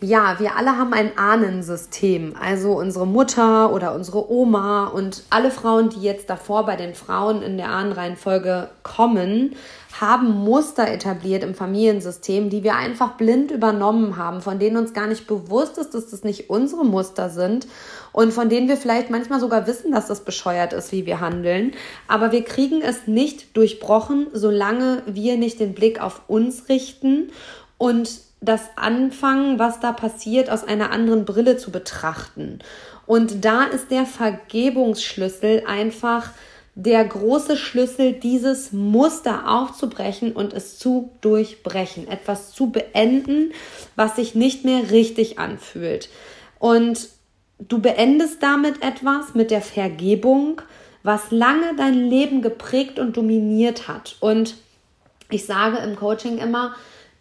ja, 0.04 0.38
wir 0.38 0.56
alle 0.56 0.76
haben 0.76 0.92
ein 0.92 1.16
Ahnensystem. 1.16 2.34
Also 2.38 2.72
unsere 2.72 3.06
Mutter 3.06 3.72
oder 3.72 3.94
unsere 3.94 4.30
Oma 4.30 4.86
und 4.88 5.22
alle 5.30 5.50
Frauen, 5.50 5.88
die 5.88 6.02
jetzt 6.02 6.28
davor 6.28 6.66
bei 6.66 6.76
den 6.76 6.94
Frauen 6.94 7.42
in 7.42 7.56
der 7.56 7.70
Ahnenreihenfolge 7.70 8.68
kommen, 8.82 9.56
haben 10.00 10.30
Muster 10.44 10.88
etabliert 10.88 11.44
im 11.44 11.54
Familiensystem, 11.54 12.50
die 12.50 12.64
wir 12.64 12.74
einfach 12.74 13.16
blind 13.16 13.50
übernommen 13.52 14.16
haben, 14.16 14.40
von 14.40 14.58
denen 14.58 14.76
uns 14.76 14.92
gar 14.92 15.06
nicht 15.06 15.26
bewusst 15.26 15.78
ist, 15.78 15.94
dass 15.94 16.10
das 16.10 16.24
nicht 16.24 16.50
unsere 16.50 16.84
Muster 16.84 17.30
sind 17.30 17.66
und 18.12 18.32
von 18.32 18.48
denen 18.48 18.68
wir 18.68 18.76
vielleicht 18.76 19.08
manchmal 19.08 19.38
sogar 19.40 19.66
wissen, 19.68 19.92
dass 19.92 20.08
das 20.08 20.24
bescheuert 20.24 20.72
ist, 20.72 20.90
wie 20.90 21.06
wir 21.06 21.20
handeln. 21.20 21.72
Aber 22.08 22.32
wir 22.32 22.44
kriegen 22.44 22.82
es 22.82 23.06
nicht 23.06 23.56
durchbrochen, 23.56 24.26
solange 24.32 25.02
wir 25.06 25.36
nicht 25.36 25.60
den 25.60 25.74
Blick 25.74 26.02
auf 26.02 26.22
uns 26.26 26.68
richten 26.68 27.30
und 27.78 28.20
das 28.44 28.62
Anfangen, 28.76 29.58
was 29.58 29.80
da 29.80 29.92
passiert, 29.92 30.50
aus 30.50 30.64
einer 30.64 30.90
anderen 30.90 31.24
Brille 31.24 31.56
zu 31.56 31.70
betrachten. 31.70 32.60
Und 33.06 33.44
da 33.44 33.64
ist 33.64 33.90
der 33.90 34.06
Vergebungsschlüssel 34.06 35.64
einfach 35.66 36.30
der 36.74 37.04
große 37.04 37.56
Schlüssel, 37.56 38.14
dieses 38.14 38.72
Muster 38.72 39.48
aufzubrechen 39.48 40.32
und 40.32 40.52
es 40.52 40.78
zu 40.78 41.10
durchbrechen, 41.20 42.08
etwas 42.08 42.52
zu 42.52 42.70
beenden, 42.70 43.52
was 43.94 44.16
sich 44.16 44.34
nicht 44.34 44.64
mehr 44.64 44.90
richtig 44.90 45.38
anfühlt. 45.38 46.08
Und 46.58 47.08
du 47.60 47.78
beendest 47.80 48.42
damit 48.42 48.82
etwas 48.82 49.34
mit 49.34 49.50
der 49.50 49.62
Vergebung, 49.62 50.62
was 51.04 51.30
lange 51.30 51.76
dein 51.76 51.94
Leben 51.94 52.42
geprägt 52.42 52.98
und 52.98 53.16
dominiert 53.16 53.86
hat. 53.86 54.16
Und 54.20 54.56
ich 55.30 55.46
sage 55.46 55.76
im 55.78 55.94
Coaching 55.94 56.38
immer, 56.38 56.74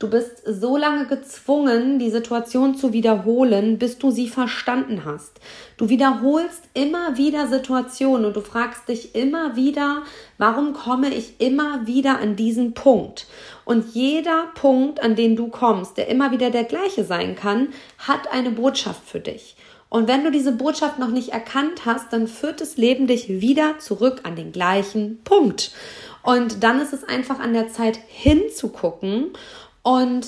Du 0.04 0.10
bist 0.10 0.44
so 0.46 0.76
lange 0.76 1.08
gezwungen, 1.08 1.98
die 1.98 2.10
Situation 2.10 2.76
zu 2.76 2.92
wiederholen, 2.92 3.78
bis 3.78 4.00
du 4.00 4.12
sie 4.12 4.28
verstanden 4.28 5.06
hast. 5.06 5.40
Du 5.78 5.88
wiederholst 5.88 6.62
immer 6.74 7.16
wieder 7.16 7.48
Situationen 7.48 8.26
und 8.26 8.36
du 8.36 8.42
fragst 8.42 8.90
dich 8.90 9.16
immer 9.16 9.56
wieder, 9.56 10.04
warum 10.38 10.74
komme 10.74 11.08
ich 11.08 11.40
immer 11.40 11.88
wieder 11.88 12.20
an 12.20 12.36
diesen 12.36 12.74
Punkt? 12.74 13.28
Und 13.64 13.96
jeder 13.96 14.48
Punkt, 14.56 15.02
an 15.02 15.16
den 15.16 15.38
du 15.38 15.48
kommst, 15.48 15.96
der 15.96 16.10
immer 16.10 16.32
wieder 16.32 16.50
der 16.50 16.66
gleiche 16.66 17.06
sein 17.06 17.38
kann, 17.38 17.70
hat 17.98 18.30
eine 18.30 18.52
Botschaft 18.52 19.08
für 19.08 19.22
dich. 19.22 19.56
Und 19.88 20.10
wenn 20.10 20.26
du 20.26 20.32
diese 20.32 20.52
Botschaft 20.52 21.00
noch 21.00 21.12
nicht 21.12 21.30
erkannt 21.30 21.86
hast, 21.86 22.12
dann 22.12 22.28
führt 22.28 22.60
das 22.60 22.76
Leben 22.76 23.08
dich 23.08 23.30
wieder 23.30 23.80
zurück 23.80 24.22
an 24.24 24.36
den 24.36 24.52
gleichen 24.52 25.24
Punkt. 25.24 25.72
Und 26.24 26.64
dann 26.64 26.80
ist 26.80 26.94
es 26.94 27.04
einfach 27.04 27.40
an 27.40 27.54
der 27.54 27.68
Zeit 27.68 28.00
hinzugucken 28.08 29.34
und 29.84 30.26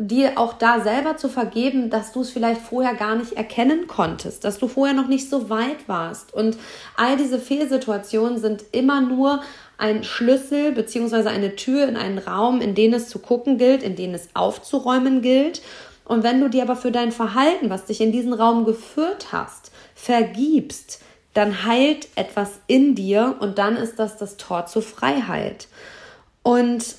dir 0.00 0.38
auch 0.38 0.54
da 0.54 0.80
selber 0.80 1.16
zu 1.16 1.28
vergeben, 1.28 1.90
dass 1.90 2.12
du 2.12 2.22
es 2.22 2.30
vielleicht 2.30 2.60
vorher 2.60 2.94
gar 2.94 3.16
nicht 3.16 3.32
erkennen 3.32 3.86
konntest, 3.86 4.44
dass 4.44 4.58
du 4.58 4.66
vorher 4.66 4.94
noch 4.94 5.08
nicht 5.08 5.28
so 5.28 5.50
weit 5.50 5.88
warst. 5.88 6.32
Und 6.32 6.56
all 6.96 7.16
diese 7.16 7.38
Fehlsituationen 7.38 8.38
sind 8.38 8.64
immer 8.72 9.00
nur 9.00 9.42
ein 9.76 10.04
Schlüssel 10.04 10.72
bzw. 10.72 11.28
eine 11.28 11.56
Tür 11.56 11.86
in 11.86 11.96
einen 11.96 12.18
Raum, 12.18 12.60
in 12.60 12.74
den 12.74 12.94
es 12.94 13.08
zu 13.08 13.18
gucken 13.18 13.58
gilt, 13.58 13.82
in 13.82 13.96
den 13.96 14.14
es 14.14 14.28
aufzuräumen 14.34 15.20
gilt. 15.20 15.60
Und 16.04 16.22
wenn 16.22 16.40
du 16.40 16.48
dir 16.48 16.62
aber 16.62 16.76
für 16.76 16.92
dein 16.92 17.12
Verhalten, 17.12 17.70
was 17.70 17.84
dich 17.84 18.00
in 18.00 18.12
diesen 18.12 18.32
Raum 18.32 18.64
geführt 18.64 19.32
hast, 19.32 19.70
vergibst, 19.94 21.00
dann 21.34 21.64
heilt 21.64 22.08
etwas 22.16 22.52
in 22.66 22.94
dir 22.94 23.36
und 23.40 23.58
dann 23.58 23.76
ist 23.76 23.98
das 23.98 24.16
das 24.16 24.36
Tor 24.36 24.66
zur 24.66 24.82
Freiheit. 24.82 25.68
Und 26.42 26.96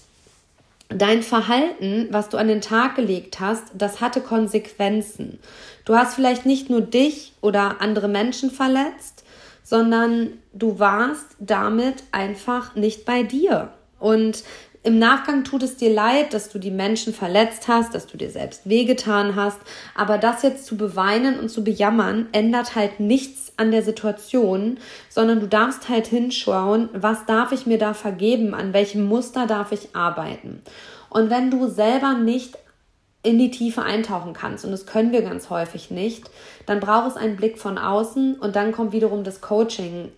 dein 0.95 1.23
Verhalten, 1.23 2.07
was 2.11 2.29
du 2.29 2.37
an 2.37 2.47
den 2.47 2.61
Tag 2.61 2.95
gelegt 2.95 3.39
hast, 3.39 3.65
das 3.73 4.01
hatte 4.01 4.21
Konsequenzen. 4.21 5.39
Du 5.85 5.95
hast 5.95 6.15
vielleicht 6.15 6.45
nicht 6.45 6.69
nur 6.69 6.81
dich 6.81 7.33
oder 7.41 7.81
andere 7.81 8.07
Menschen 8.07 8.51
verletzt, 8.51 9.23
sondern 9.63 10.33
du 10.53 10.79
warst 10.79 11.25
damit 11.39 12.03
einfach 12.11 12.75
nicht 12.75 13.05
bei 13.05 13.23
dir. 13.23 13.73
Und 13.99 14.43
im 14.83 14.97
Nachgang 14.97 15.43
tut 15.43 15.61
es 15.61 15.77
dir 15.77 15.93
leid, 15.93 16.33
dass 16.33 16.49
du 16.49 16.57
die 16.57 16.71
Menschen 16.71 17.13
verletzt 17.13 17.67
hast, 17.67 17.93
dass 17.93 18.07
du 18.07 18.17
dir 18.17 18.31
selbst 18.31 18.67
wehgetan 18.67 19.35
hast, 19.35 19.59
aber 19.93 20.17
das 20.17 20.41
jetzt 20.41 20.65
zu 20.65 20.75
beweinen 20.75 21.39
und 21.39 21.49
zu 21.49 21.63
bejammern, 21.63 22.27
ändert 22.31 22.75
halt 22.75 22.99
nichts 22.99 23.53
an 23.57 23.69
der 23.69 23.83
Situation, 23.83 24.79
sondern 25.07 25.39
du 25.39 25.47
darfst 25.47 25.87
halt 25.87 26.07
hinschauen, 26.07 26.89
was 26.93 27.27
darf 27.27 27.51
ich 27.51 27.67
mir 27.67 27.77
da 27.77 27.93
vergeben, 27.93 28.55
an 28.55 28.73
welchem 28.73 29.05
Muster 29.05 29.45
darf 29.45 29.71
ich 29.71 29.95
arbeiten. 29.95 30.63
Und 31.09 31.29
wenn 31.29 31.51
du 31.51 31.67
selber 31.67 32.15
nicht 32.15 32.57
in 33.21 33.37
die 33.37 33.51
Tiefe 33.51 33.83
eintauchen 33.83 34.33
kannst, 34.33 34.65
und 34.65 34.71
das 34.71 34.87
können 34.87 35.11
wir 35.11 35.21
ganz 35.21 35.51
häufig 35.51 35.91
nicht, 35.91 36.31
dann 36.65 36.79
braucht 36.79 37.11
es 37.11 37.17
einen 37.17 37.35
Blick 37.35 37.59
von 37.59 37.77
außen 37.77 38.33
und 38.39 38.55
dann 38.55 38.71
kommt 38.71 38.93
wiederum 38.93 39.23
das 39.23 39.41
Coaching 39.41 40.11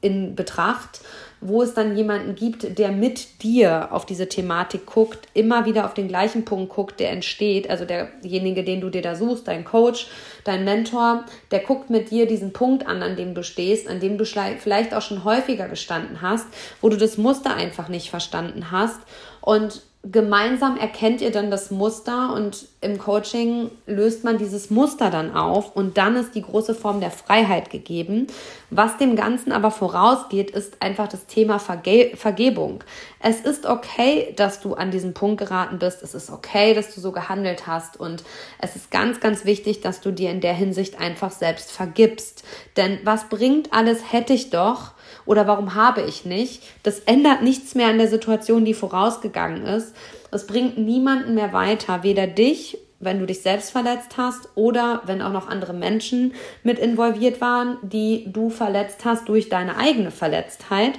in 0.00 0.34
Betracht, 0.34 1.00
wo 1.40 1.62
es 1.62 1.72
dann 1.74 1.96
jemanden 1.96 2.34
gibt, 2.34 2.78
der 2.78 2.92
mit 2.92 3.42
dir 3.42 3.88
auf 3.92 4.04
diese 4.04 4.28
Thematik 4.28 4.86
guckt, 4.86 5.28
immer 5.32 5.64
wieder 5.64 5.86
auf 5.86 5.94
den 5.94 6.08
gleichen 6.08 6.44
Punkt 6.44 6.72
guckt, 6.74 7.00
der 7.00 7.10
entsteht. 7.10 7.70
Also 7.70 7.84
derjenige, 7.84 8.62
den 8.62 8.80
du 8.80 8.90
dir 8.90 9.02
da 9.02 9.14
suchst, 9.14 9.48
dein 9.48 9.64
Coach, 9.64 10.08
dein 10.44 10.64
Mentor, 10.64 11.24
der 11.50 11.60
guckt 11.60 11.88
mit 11.88 12.10
dir 12.10 12.26
diesen 12.26 12.52
Punkt 12.52 12.86
an, 12.86 13.02
an 13.02 13.16
dem 13.16 13.34
du 13.34 13.42
stehst, 13.42 13.88
an 13.88 14.00
dem 14.00 14.18
du 14.18 14.24
vielleicht 14.24 14.94
auch 14.94 15.02
schon 15.02 15.24
häufiger 15.24 15.68
gestanden 15.68 16.20
hast, 16.20 16.46
wo 16.80 16.88
du 16.88 16.96
das 16.96 17.16
Muster 17.16 17.54
einfach 17.54 17.88
nicht 17.88 18.10
verstanden 18.10 18.70
hast. 18.70 19.00
Und 19.40 19.82
gemeinsam 20.02 20.78
erkennt 20.78 21.20
ihr 21.20 21.30
dann 21.30 21.50
das 21.50 21.70
Muster 21.70 22.32
und 22.32 22.66
im 22.80 22.98
Coaching 22.98 23.70
löst 23.86 24.24
man 24.24 24.38
dieses 24.38 24.70
Muster 24.70 25.10
dann 25.10 25.36
auf 25.36 25.76
und 25.76 25.98
dann 25.98 26.16
ist 26.16 26.34
die 26.34 26.40
große 26.40 26.74
Form 26.74 27.00
der 27.00 27.10
Freiheit 27.10 27.68
gegeben. 27.68 28.26
Was 28.70 28.96
dem 28.96 29.14
Ganzen 29.14 29.52
aber 29.52 29.70
vorausgeht, 29.70 30.52
ist 30.52 30.80
einfach 30.80 31.06
das 31.06 31.26
Thema 31.26 31.58
Verge 31.58 32.12
Vergebung. 32.16 32.82
Es 33.22 33.42
ist 33.42 33.66
okay, 33.66 34.32
dass 34.36 34.60
du 34.60 34.72
an 34.72 34.90
diesen 34.90 35.12
Punkt 35.12 35.38
geraten 35.38 35.78
bist. 35.78 36.02
Es 36.02 36.14
ist 36.14 36.30
okay, 36.30 36.72
dass 36.72 36.94
du 36.94 37.02
so 37.02 37.12
gehandelt 37.12 37.66
hast 37.66 38.00
und 38.00 38.24
es 38.58 38.76
ist 38.76 38.90
ganz, 38.90 39.20
ganz 39.20 39.44
wichtig, 39.44 39.82
dass 39.82 40.00
du 40.00 40.12
dir 40.12 40.30
in 40.30 40.40
der 40.40 40.54
Hinsicht 40.54 40.98
einfach 40.98 41.30
selbst 41.30 41.72
vergibst. 41.72 42.42
Denn 42.78 43.00
was 43.04 43.28
bringt 43.28 43.74
alles 43.74 44.12
hätte 44.12 44.32
ich 44.32 44.48
doch, 44.48 44.92
oder 45.30 45.46
warum 45.46 45.76
habe 45.76 46.02
ich 46.02 46.24
nicht, 46.24 46.60
das 46.82 46.98
ändert 46.98 47.42
nichts 47.42 47.76
mehr 47.76 47.86
an 47.86 47.98
der 47.98 48.08
Situation, 48.08 48.64
die 48.64 48.74
vorausgegangen 48.74 49.64
ist. 49.64 49.94
Es 50.32 50.44
bringt 50.44 50.76
niemanden 50.76 51.36
mehr 51.36 51.52
weiter, 51.52 52.02
weder 52.02 52.26
dich, 52.26 52.78
wenn 52.98 53.20
du 53.20 53.26
dich 53.26 53.40
selbst 53.40 53.70
verletzt 53.70 54.16
hast 54.16 54.48
oder 54.56 55.02
wenn 55.06 55.22
auch 55.22 55.30
noch 55.30 55.48
andere 55.48 55.72
Menschen 55.72 56.34
mit 56.64 56.80
involviert 56.80 57.40
waren, 57.40 57.76
die 57.82 58.24
du 58.26 58.50
verletzt 58.50 59.04
hast 59.04 59.28
durch 59.28 59.48
deine 59.48 59.76
eigene 59.76 60.10
Verletztheit. 60.10 60.98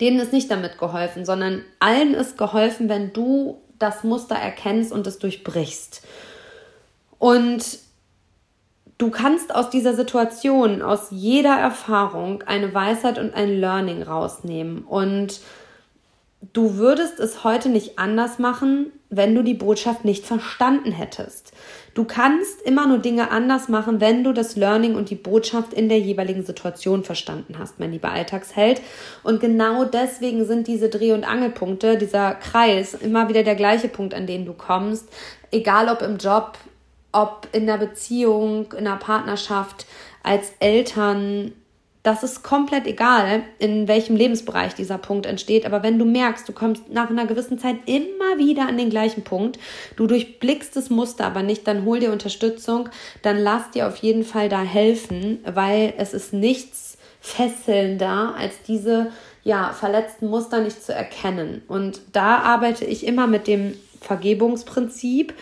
Denen 0.00 0.18
ist 0.18 0.32
nicht 0.32 0.50
damit 0.50 0.76
geholfen, 0.76 1.24
sondern 1.24 1.62
allen 1.78 2.12
ist 2.12 2.36
geholfen, 2.36 2.88
wenn 2.88 3.12
du 3.12 3.62
das 3.78 4.02
Muster 4.02 4.34
erkennst 4.34 4.90
und 4.90 5.06
es 5.06 5.20
durchbrichst. 5.20 6.02
Und 7.20 7.85
du 8.98 9.10
kannst 9.10 9.54
aus 9.54 9.70
dieser 9.70 9.94
Situation, 9.94 10.82
aus 10.82 11.08
jeder 11.10 11.56
Erfahrung 11.58 12.42
eine 12.42 12.72
Weisheit 12.72 13.18
und 13.18 13.34
ein 13.34 13.60
Learning 13.60 14.02
rausnehmen. 14.02 14.84
Und 14.84 15.40
du 16.52 16.76
würdest 16.76 17.20
es 17.20 17.44
heute 17.44 17.68
nicht 17.68 17.98
anders 17.98 18.38
machen, 18.38 18.92
wenn 19.08 19.34
du 19.34 19.42
die 19.42 19.54
Botschaft 19.54 20.04
nicht 20.04 20.26
verstanden 20.26 20.92
hättest. 20.92 21.52
Du 21.94 22.04
kannst 22.04 22.60
immer 22.62 22.86
nur 22.86 22.98
Dinge 22.98 23.30
anders 23.30 23.68
machen, 23.68 24.00
wenn 24.00 24.24
du 24.24 24.32
das 24.32 24.56
Learning 24.56 24.96
und 24.96 25.08
die 25.08 25.14
Botschaft 25.14 25.72
in 25.72 25.88
der 25.88 25.98
jeweiligen 25.98 26.44
Situation 26.44 27.04
verstanden 27.04 27.58
hast, 27.58 27.78
mein 27.78 27.92
lieber 27.92 28.10
Alltagsheld. 28.10 28.82
Und 29.22 29.40
genau 29.40 29.84
deswegen 29.84 30.44
sind 30.44 30.66
diese 30.66 30.88
Dreh- 30.90 31.12
und 31.12 31.24
Angelpunkte, 31.24 31.96
dieser 31.96 32.34
Kreis, 32.34 32.94
immer 32.94 33.28
wieder 33.28 33.44
der 33.44 33.54
gleiche 33.54 33.88
Punkt, 33.88 34.12
an 34.12 34.26
den 34.26 34.44
du 34.44 34.52
kommst. 34.52 35.08
Egal 35.50 35.88
ob 35.88 36.02
im 36.02 36.18
Job, 36.18 36.58
ob 37.12 37.48
in 37.52 37.66
der 37.66 37.78
Beziehung, 37.78 38.72
in 38.72 38.84
der 38.84 38.96
Partnerschaft, 38.96 39.86
als 40.22 40.52
Eltern, 40.58 41.52
das 42.02 42.22
ist 42.22 42.42
komplett 42.42 42.86
egal, 42.86 43.42
in 43.58 43.88
welchem 43.88 44.16
Lebensbereich 44.16 44.74
dieser 44.74 44.98
Punkt 44.98 45.26
entsteht. 45.26 45.66
Aber 45.66 45.82
wenn 45.82 45.98
du 45.98 46.04
merkst, 46.04 46.48
du 46.48 46.52
kommst 46.52 46.88
nach 46.88 47.10
einer 47.10 47.26
gewissen 47.26 47.58
Zeit 47.58 47.76
immer 47.86 48.38
wieder 48.38 48.68
an 48.68 48.76
den 48.76 48.90
gleichen 48.90 49.24
Punkt, 49.24 49.58
du 49.96 50.06
durchblickst 50.06 50.76
das 50.76 50.90
Muster 50.90 51.24
aber 51.24 51.42
nicht, 51.42 51.66
dann 51.66 51.84
hol 51.84 51.98
dir 51.98 52.12
Unterstützung, 52.12 52.88
dann 53.22 53.38
lass 53.38 53.70
dir 53.70 53.88
auf 53.88 53.96
jeden 53.96 54.24
Fall 54.24 54.48
da 54.48 54.62
helfen, 54.62 55.40
weil 55.44 55.94
es 55.96 56.12
ist 56.12 56.32
nichts 56.32 56.96
fesselnder 57.20 58.34
als 58.38 58.62
diese 58.62 59.10
ja, 59.42 59.72
verletzten 59.72 60.28
Muster 60.28 60.60
nicht 60.60 60.84
zu 60.84 60.92
erkennen. 60.92 61.62
Und 61.66 62.00
da 62.12 62.38
arbeite 62.38 62.84
ich 62.84 63.06
immer 63.06 63.26
mit 63.26 63.46
dem 63.46 63.74
Vergebungsprinzip, 64.00 65.34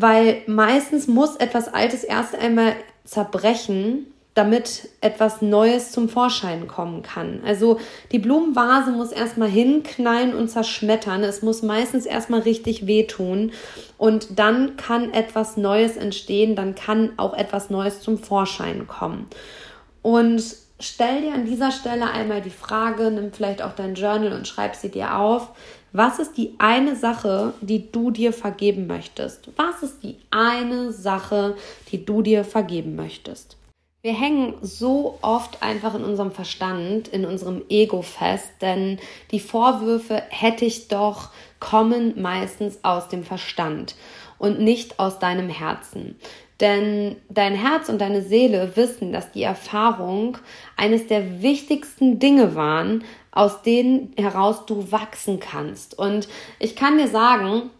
weil 0.00 0.42
meistens 0.46 1.06
muss 1.06 1.36
etwas 1.36 1.72
Altes 1.72 2.04
erst 2.04 2.34
einmal 2.34 2.74
zerbrechen, 3.04 4.06
damit 4.34 4.88
etwas 5.00 5.42
Neues 5.42 5.90
zum 5.90 6.08
Vorschein 6.08 6.68
kommen 6.68 7.02
kann. 7.02 7.40
Also 7.44 7.80
die 8.12 8.20
Blumenvase 8.20 8.92
muss 8.92 9.10
erstmal 9.12 9.48
hinknallen 9.48 10.34
und 10.34 10.48
zerschmettern. 10.48 11.24
Es 11.24 11.42
muss 11.42 11.62
meistens 11.62 12.06
erstmal 12.06 12.40
richtig 12.40 12.86
wehtun 12.86 13.52
und 13.98 14.38
dann 14.38 14.76
kann 14.76 15.12
etwas 15.12 15.56
Neues 15.56 15.96
entstehen, 15.96 16.54
dann 16.54 16.74
kann 16.74 17.10
auch 17.16 17.34
etwas 17.34 17.70
Neues 17.70 18.00
zum 18.00 18.18
Vorschein 18.18 18.86
kommen. 18.86 19.26
Und 20.00 20.42
stell 20.78 21.22
dir 21.22 21.34
an 21.34 21.44
dieser 21.44 21.72
Stelle 21.72 22.10
einmal 22.10 22.40
die 22.40 22.50
Frage, 22.50 23.10
nimm 23.10 23.32
vielleicht 23.32 23.62
auch 23.62 23.74
dein 23.74 23.94
Journal 23.94 24.32
und 24.32 24.46
schreib 24.46 24.76
sie 24.76 24.90
dir 24.90 25.16
auf. 25.16 25.50
Was 25.92 26.20
ist 26.20 26.36
die 26.36 26.54
eine 26.58 26.94
Sache, 26.94 27.52
die 27.60 27.90
du 27.90 28.10
dir 28.10 28.32
vergeben 28.32 28.86
möchtest? 28.86 29.48
Was 29.56 29.82
ist 29.82 30.02
die 30.02 30.16
eine 30.30 30.92
Sache, 30.92 31.56
die 31.90 32.04
du 32.04 32.22
dir 32.22 32.44
vergeben 32.44 32.94
möchtest? 32.94 33.56
Wir 34.02 34.14
hängen 34.14 34.54
so 34.62 35.18
oft 35.20 35.62
einfach 35.62 35.94
in 35.94 36.04
unserem 36.04 36.30
Verstand, 36.30 37.08
in 37.08 37.26
unserem 37.26 37.62
Ego 37.68 38.00
fest, 38.02 38.50
denn 38.62 38.98
die 39.30 39.40
Vorwürfe 39.40 40.22
hätte 40.30 40.64
ich 40.64 40.88
doch 40.88 41.30
kommen 41.58 42.14
meistens 42.22 42.78
aus 42.82 43.08
dem 43.08 43.24
Verstand 43.24 43.96
und 44.38 44.60
nicht 44.60 44.98
aus 44.98 45.18
deinem 45.18 45.50
Herzen. 45.50 46.16
Denn 46.60 47.16
dein 47.28 47.54
Herz 47.54 47.88
und 47.88 48.00
deine 48.00 48.22
Seele 48.22 48.74
wissen, 48.74 49.12
dass 49.12 49.32
die 49.32 49.42
Erfahrung 49.42 50.38
eines 50.76 51.06
der 51.06 51.42
wichtigsten 51.42 52.18
Dinge 52.18 52.54
waren, 52.54 53.04
aus 53.32 53.62
denen 53.62 54.12
heraus 54.16 54.66
du 54.66 54.90
wachsen 54.92 55.40
kannst. 55.40 55.98
Und 55.98 56.28
ich 56.58 56.76
kann 56.76 56.98
dir 56.98 57.08
sagen, 57.08 57.70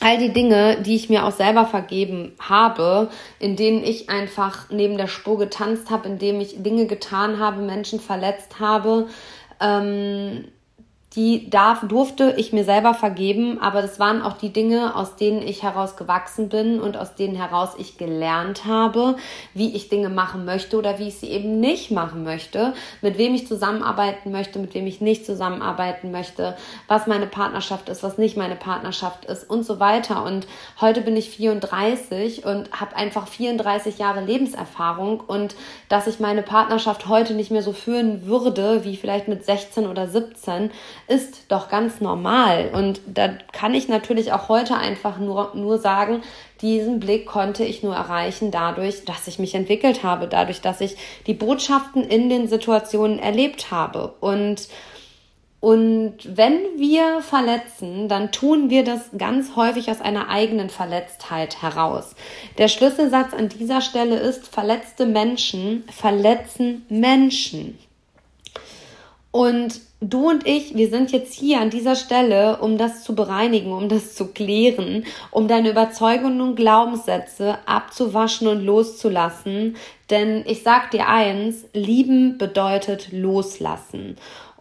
all 0.00 0.18
die 0.18 0.32
Dinge, 0.32 0.82
die 0.82 0.96
ich 0.96 1.08
mir 1.08 1.24
auch 1.24 1.32
selber 1.32 1.66
vergeben 1.66 2.32
habe, 2.38 3.10
in 3.38 3.56
denen 3.56 3.82
ich 3.82 4.10
einfach 4.10 4.70
neben 4.70 4.98
der 4.98 5.08
Spur 5.08 5.38
getanzt 5.38 5.90
habe, 5.90 6.08
in 6.08 6.18
denen 6.18 6.40
ich 6.40 6.62
Dinge 6.62 6.86
getan 6.86 7.38
habe, 7.38 7.62
Menschen 7.62 8.00
verletzt 8.00 8.60
habe, 8.60 9.08
ähm, 9.60 10.44
die 11.16 11.48
darf, 11.48 11.86
durfte 11.86 12.34
ich 12.36 12.52
mir 12.52 12.64
selber 12.64 12.92
vergeben, 12.92 13.60
aber 13.60 13.82
das 13.82 14.00
waren 14.00 14.22
auch 14.22 14.36
die 14.36 14.52
Dinge, 14.52 14.96
aus 14.96 15.16
denen 15.16 15.42
ich 15.42 15.62
heraus 15.62 15.96
gewachsen 15.96 16.48
bin 16.48 16.80
und 16.80 16.96
aus 16.96 17.14
denen 17.14 17.36
heraus 17.36 17.70
ich 17.78 17.98
gelernt 17.98 18.64
habe, 18.64 19.16
wie 19.54 19.76
ich 19.76 19.88
Dinge 19.88 20.08
machen 20.08 20.44
möchte 20.44 20.76
oder 20.76 20.98
wie 20.98 21.08
ich 21.08 21.16
sie 21.16 21.28
eben 21.28 21.60
nicht 21.60 21.92
machen 21.92 22.24
möchte, 22.24 22.74
mit 23.00 23.16
wem 23.16 23.34
ich 23.34 23.46
zusammenarbeiten 23.46 24.32
möchte, 24.32 24.58
mit 24.58 24.74
wem 24.74 24.86
ich 24.86 25.00
nicht 25.00 25.24
zusammenarbeiten 25.24 26.10
möchte, 26.10 26.56
was 26.88 27.06
meine 27.06 27.26
Partnerschaft 27.26 27.88
ist, 27.88 28.02
was 28.02 28.18
nicht 28.18 28.36
meine 28.36 28.56
Partnerschaft 28.56 29.24
ist 29.26 29.48
und 29.48 29.64
so 29.64 29.78
weiter. 29.78 30.24
Und 30.24 30.48
heute 30.80 31.00
bin 31.00 31.16
ich 31.16 31.30
34 31.30 32.44
und 32.44 32.72
habe 32.72 32.96
einfach 32.96 33.28
34 33.28 33.98
Jahre 33.98 34.20
Lebenserfahrung 34.24 35.20
und 35.20 35.54
dass 35.88 36.08
ich 36.08 36.18
meine 36.18 36.42
Partnerschaft 36.42 37.08
heute 37.08 37.34
nicht 37.34 37.52
mehr 37.52 37.62
so 37.62 37.72
führen 37.72 38.26
würde, 38.26 38.84
wie 38.84 38.96
vielleicht 38.96 39.28
mit 39.28 39.44
16 39.44 39.86
oder 39.86 40.08
17, 40.08 40.70
ist 41.06 41.44
doch 41.48 41.68
ganz 41.68 42.00
normal. 42.00 42.70
Und 42.72 43.00
da 43.06 43.28
kann 43.52 43.74
ich 43.74 43.88
natürlich 43.88 44.32
auch 44.32 44.48
heute 44.48 44.76
einfach 44.76 45.18
nur, 45.18 45.52
nur 45.54 45.78
sagen, 45.78 46.22
diesen 46.60 47.00
Blick 47.00 47.26
konnte 47.26 47.64
ich 47.64 47.82
nur 47.82 47.94
erreichen 47.94 48.50
dadurch, 48.50 49.04
dass 49.04 49.26
ich 49.26 49.38
mich 49.38 49.54
entwickelt 49.54 50.02
habe, 50.02 50.28
dadurch, 50.28 50.60
dass 50.60 50.80
ich 50.80 50.96
die 51.26 51.34
Botschaften 51.34 52.02
in 52.02 52.28
den 52.28 52.48
Situationen 52.48 53.18
erlebt 53.18 53.70
habe. 53.70 54.14
Und 54.20 54.68
und 55.64 56.18
wenn 56.24 56.58
wir 56.76 57.22
verletzen, 57.22 58.06
dann 58.06 58.32
tun 58.32 58.68
wir 58.68 58.84
das 58.84 59.00
ganz 59.16 59.56
häufig 59.56 59.90
aus 59.90 60.02
einer 60.02 60.28
eigenen 60.28 60.68
Verletztheit 60.68 61.62
heraus. 61.62 62.16
Der 62.58 62.68
Schlüsselsatz 62.68 63.32
an 63.32 63.48
dieser 63.48 63.80
Stelle 63.80 64.18
ist, 64.18 64.46
verletzte 64.46 65.06
Menschen 65.06 65.84
verletzen 65.90 66.84
Menschen. 66.90 67.78
Und 69.30 69.80
du 70.10 70.28
und 70.30 70.46
ich, 70.46 70.74
wir 70.74 70.88
sind 70.88 71.12
jetzt 71.12 71.34
hier 71.34 71.60
an 71.60 71.70
dieser 71.70 71.96
Stelle, 71.96 72.58
um 72.58 72.78
das 72.78 73.04
zu 73.04 73.14
bereinigen, 73.14 73.72
um 73.72 73.88
das 73.88 74.14
zu 74.14 74.28
klären, 74.28 75.04
um 75.30 75.48
deine 75.48 75.70
Überzeugungen 75.70 76.40
und 76.40 76.56
Glaubenssätze 76.56 77.58
abzuwaschen 77.66 78.48
und 78.48 78.64
loszulassen. 78.64 79.76
Denn 80.10 80.44
ich 80.46 80.62
sag 80.62 80.90
dir 80.90 81.08
eins, 81.08 81.64
lieben 81.72 82.38
bedeutet 82.38 83.12
loslassen. 83.12 84.16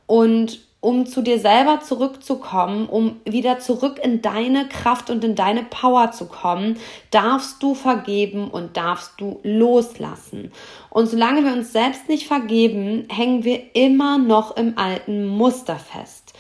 Und 0.06 0.60
um 0.84 1.06
zu 1.06 1.22
dir 1.22 1.40
selber 1.40 1.80
zurückzukommen, 1.80 2.90
um 2.90 3.22
wieder 3.24 3.60
zurück 3.60 4.02
in 4.04 4.22
deine 4.22 4.68
Kraft 4.68 5.10
und 5.10 5.24
in 5.24 5.34
deine 5.34 5.64
Power 5.64 6.12
zu 6.12 6.26
kommen, 6.26 6.78
darfst 7.10 7.64
du 7.64 7.74
vergeben 7.74 8.50
und 8.50 8.76
darfst 8.76 9.14
du 9.16 9.40
loslassen. 9.44 10.52
Und 10.90 11.08
solange 11.08 11.46
wir 11.46 11.54
uns 11.54 11.72
selbst 11.72 12.10
nicht 12.10 12.28
vergeben, 12.28 13.08
hängen 13.10 13.46
wir 13.46 13.62
immer 13.74 14.18
noch 14.18 14.58
im 14.58 14.78
alten 14.78 15.26
Muster 15.26 15.78
fest. 15.78 16.34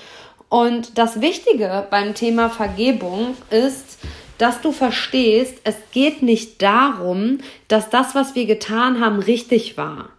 Und 0.49 0.97
das 0.97 1.21
Wichtige 1.21 1.87
beim 1.89 2.13
Thema 2.13 2.49
Vergebung 2.49 3.37
ist, 3.49 3.97
dass 4.39 4.59
du 4.59 4.73
verstehst, 4.73 5.55
es 5.63 5.77
geht 5.93 6.21
nicht 6.21 6.61
darum, 6.61 7.37
dass 7.69 7.89
das, 7.89 8.13
was 8.13 8.35
wir 8.35 8.45
getan 8.45 8.99
haben, 8.99 9.19
richtig 9.19 9.77
war, 9.77 10.09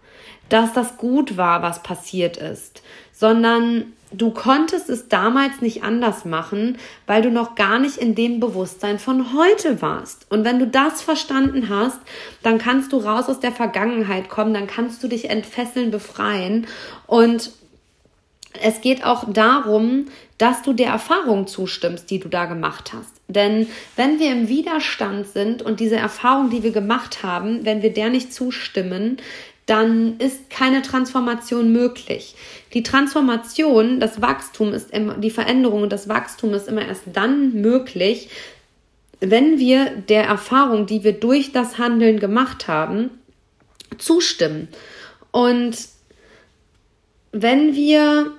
dass 0.49 0.73
das 0.73 0.97
gut 0.97 1.37
war, 1.37 1.61
was 1.61 1.83
passiert 1.83 2.39
ist, 2.39 2.83
sondern 3.13 3.93
du 4.21 4.31
konntest 4.31 4.89
es 4.89 5.09
damals 5.09 5.61
nicht 5.61 5.83
anders 5.83 6.25
machen, 6.25 6.79
weil 7.07 7.23
du 7.23 7.31
noch 7.31 7.55
gar 7.55 7.79
nicht 7.79 7.97
in 7.97 8.15
dem 8.15 8.41
Bewusstsein 8.41 8.99
von 8.99 9.33
heute 9.35 9.81
warst. 9.83 10.27
Und 10.31 10.45
wenn 10.45 10.59
du 10.59 10.67
das 10.67 11.03
verstanden 11.03 11.69
hast, 11.69 11.99
dann 12.43 12.59
kannst 12.59 12.93
du 12.93 12.99
raus 12.99 13.29
aus 13.29 13.41
der 13.41 13.53
Vergangenheit 13.53 14.29
kommen, 14.29 14.55
dann 14.55 14.67
kannst 14.67 15.03
du 15.03 15.09
dich 15.09 15.31
entfesseln, 15.31 15.91
befreien. 15.91 16.67
Und 17.07 17.53
es 18.63 18.81
geht 18.81 19.05
auch 19.05 19.25
darum, 19.33 20.07
dass 20.39 20.63
du 20.63 20.73
der 20.73 20.89
Erfahrung 20.89 21.47
zustimmst, 21.47 22.11
die 22.11 22.19
du 22.19 22.29
da 22.29 22.45
gemacht 22.47 22.93
hast. 22.93 23.21
Denn 23.29 23.69
wenn 23.97 24.19
wir 24.19 24.33
im 24.33 24.49
Widerstand 24.49 25.27
sind 25.27 25.63
und 25.63 25.81
diese 25.81 25.97
Erfahrung, 25.97 26.51
die 26.51 26.63
wir 26.63 26.73
gemacht 26.73 27.23
haben, 27.23 27.65
wenn 27.65 27.83
wir 27.83 27.93
der 27.93 28.11
nicht 28.11 28.33
zustimmen, 28.33 29.19
dann 29.67 30.19
ist 30.19 30.51
keine 30.51 30.83
Transformation 30.83 31.73
möglich. 31.73 32.37
Die 32.75 32.83
Transformation, 32.83 33.99
das 33.99 34.21
Wachstum 34.21 34.73
ist 34.73 34.91
immer, 34.91 35.15
die 35.15 35.31
Veränderung 35.31 35.83
und 35.83 35.93
das 35.93 36.09
Wachstum 36.09 36.53
ist 36.53 36.69
immer 36.69 36.87
erst 36.87 37.05
dann 37.13 37.61
möglich, 37.61 38.29
wenn 39.21 39.59
wir 39.59 39.91
der 39.91 40.25
Erfahrung, 40.25 40.87
die 40.87 41.03
wir 41.03 41.13
durch 41.13 41.53
das 41.53 41.79
Handeln 41.79 42.21
gemacht 42.21 42.69
haben, 42.69 43.11
zustimmen. 43.97 44.69
Und 45.31 45.77
wenn 47.33 47.75
wir 47.75 48.33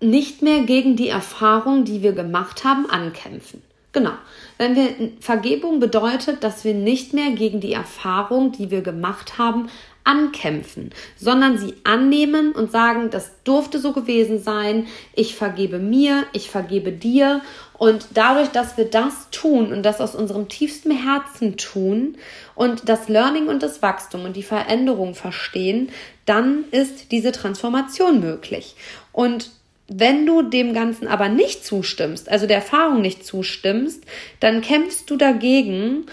nicht 0.00 0.42
mehr 0.42 0.62
gegen 0.64 0.96
die 0.96 1.08
Erfahrung, 1.08 1.84
die 1.84 2.02
wir 2.02 2.12
gemacht 2.12 2.64
haben, 2.64 2.88
ankämpfen. 2.90 3.62
Genau. 3.92 4.12
Wenn 4.58 4.76
wir 4.76 5.12
Vergebung 5.20 5.80
bedeutet, 5.80 6.44
dass 6.44 6.64
wir 6.64 6.74
nicht 6.74 7.14
mehr 7.14 7.30
gegen 7.30 7.60
die 7.60 7.72
Erfahrung, 7.72 8.52
die 8.52 8.70
wir 8.70 8.82
gemacht 8.82 9.38
haben, 9.38 9.68
ankämpfen, 10.04 10.90
sondern 11.16 11.58
sie 11.58 11.74
annehmen 11.82 12.52
und 12.52 12.70
sagen, 12.70 13.10
das 13.10 13.32
durfte 13.42 13.78
so 13.78 13.92
gewesen 13.92 14.38
sein, 14.38 14.86
ich 15.14 15.34
vergebe 15.34 15.78
mir, 15.78 16.24
ich 16.32 16.50
vergebe 16.50 16.92
dir 16.92 17.40
und 17.78 18.08
dadurch, 18.14 18.48
dass 18.48 18.76
wir 18.76 18.84
das 18.84 19.30
tun 19.30 19.72
und 19.72 19.82
das 19.82 20.00
aus 20.00 20.14
unserem 20.14 20.48
tiefsten 20.48 20.90
Herzen 20.90 21.56
tun 21.56 22.16
und 22.54 22.88
das 22.88 23.08
Learning 23.08 23.48
und 23.48 23.62
das 23.62 23.82
Wachstum 23.82 24.24
und 24.24 24.36
die 24.36 24.42
Veränderung 24.42 25.14
verstehen, 25.14 25.88
dann 26.26 26.64
ist 26.70 27.10
diese 27.10 27.32
Transformation 27.32 28.20
möglich. 28.20 28.76
Und 29.12 29.50
wenn 29.88 30.24
du 30.24 30.42
dem 30.42 30.72
Ganzen 30.72 31.08
aber 31.08 31.28
nicht 31.28 31.64
zustimmst, 31.64 32.30
also 32.30 32.46
der 32.46 32.56
Erfahrung 32.56 33.00
nicht 33.00 33.26
zustimmst, 33.26 34.04
dann 34.40 34.60
kämpfst 34.60 35.10
du 35.10 35.16
dagegen. 35.16 36.06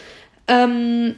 Ähm, 0.48 1.16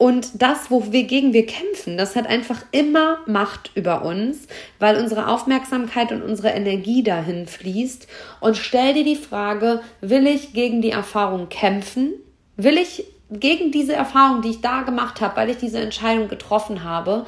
und 0.00 0.40
das, 0.40 0.70
wogegen 0.70 1.34
wir 1.34 1.44
kämpfen, 1.44 1.98
das 1.98 2.16
hat 2.16 2.26
einfach 2.26 2.62
immer 2.72 3.18
Macht 3.26 3.70
über 3.74 4.02
uns, 4.02 4.46
weil 4.78 4.96
unsere 4.96 5.28
Aufmerksamkeit 5.28 6.10
und 6.10 6.22
unsere 6.22 6.48
Energie 6.48 7.02
dahin 7.02 7.46
fließt. 7.46 8.08
Und 8.40 8.56
stell 8.56 8.94
dir 8.94 9.04
die 9.04 9.14
Frage, 9.14 9.82
will 10.00 10.26
ich 10.26 10.54
gegen 10.54 10.80
die 10.80 10.90
Erfahrung 10.90 11.50
kämpfen? 11.50 12.14
Will 12.56 12.78
ich 12.78 13.04
gegen 13.30 13.72
diese 13.72 13.92
Erfahrung, 13.92 14.40
die 14.40 14.48
ich 14.48 14.62
da 14.62 14.84
gemacht 14.84 15.20
habe, 15.20 15.36
weil 15.36 15.50
ich 15.50 15.58
diese 15.58 15.80
Entscheidung 15.80 16.28
getroffen 16.28 16.82
habe, 16.82 17.26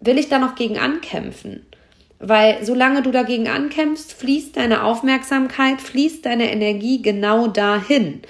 will 0.00 0.16
ich 0.16 0.30
da 0.30 0.38
noch 0.38 0.54
gegen 0.54 0.78
ankämpfen? 0.78 1.66
Weil 2.20 2.64
solange 2.64 3.02
du 3.02 3.10
dagegen 3.10 3.48
ankämpfst, 3.48 4.14
fließt 4.14 4.56
deine 4.56 4.84
Aufmerksamkeit, 4.84 5.82
fließt 5.82 6.24
deine 6.24 6.52
Energie 6.52 7.02
genau 7.02 7.48
dahin. 7.48 8.22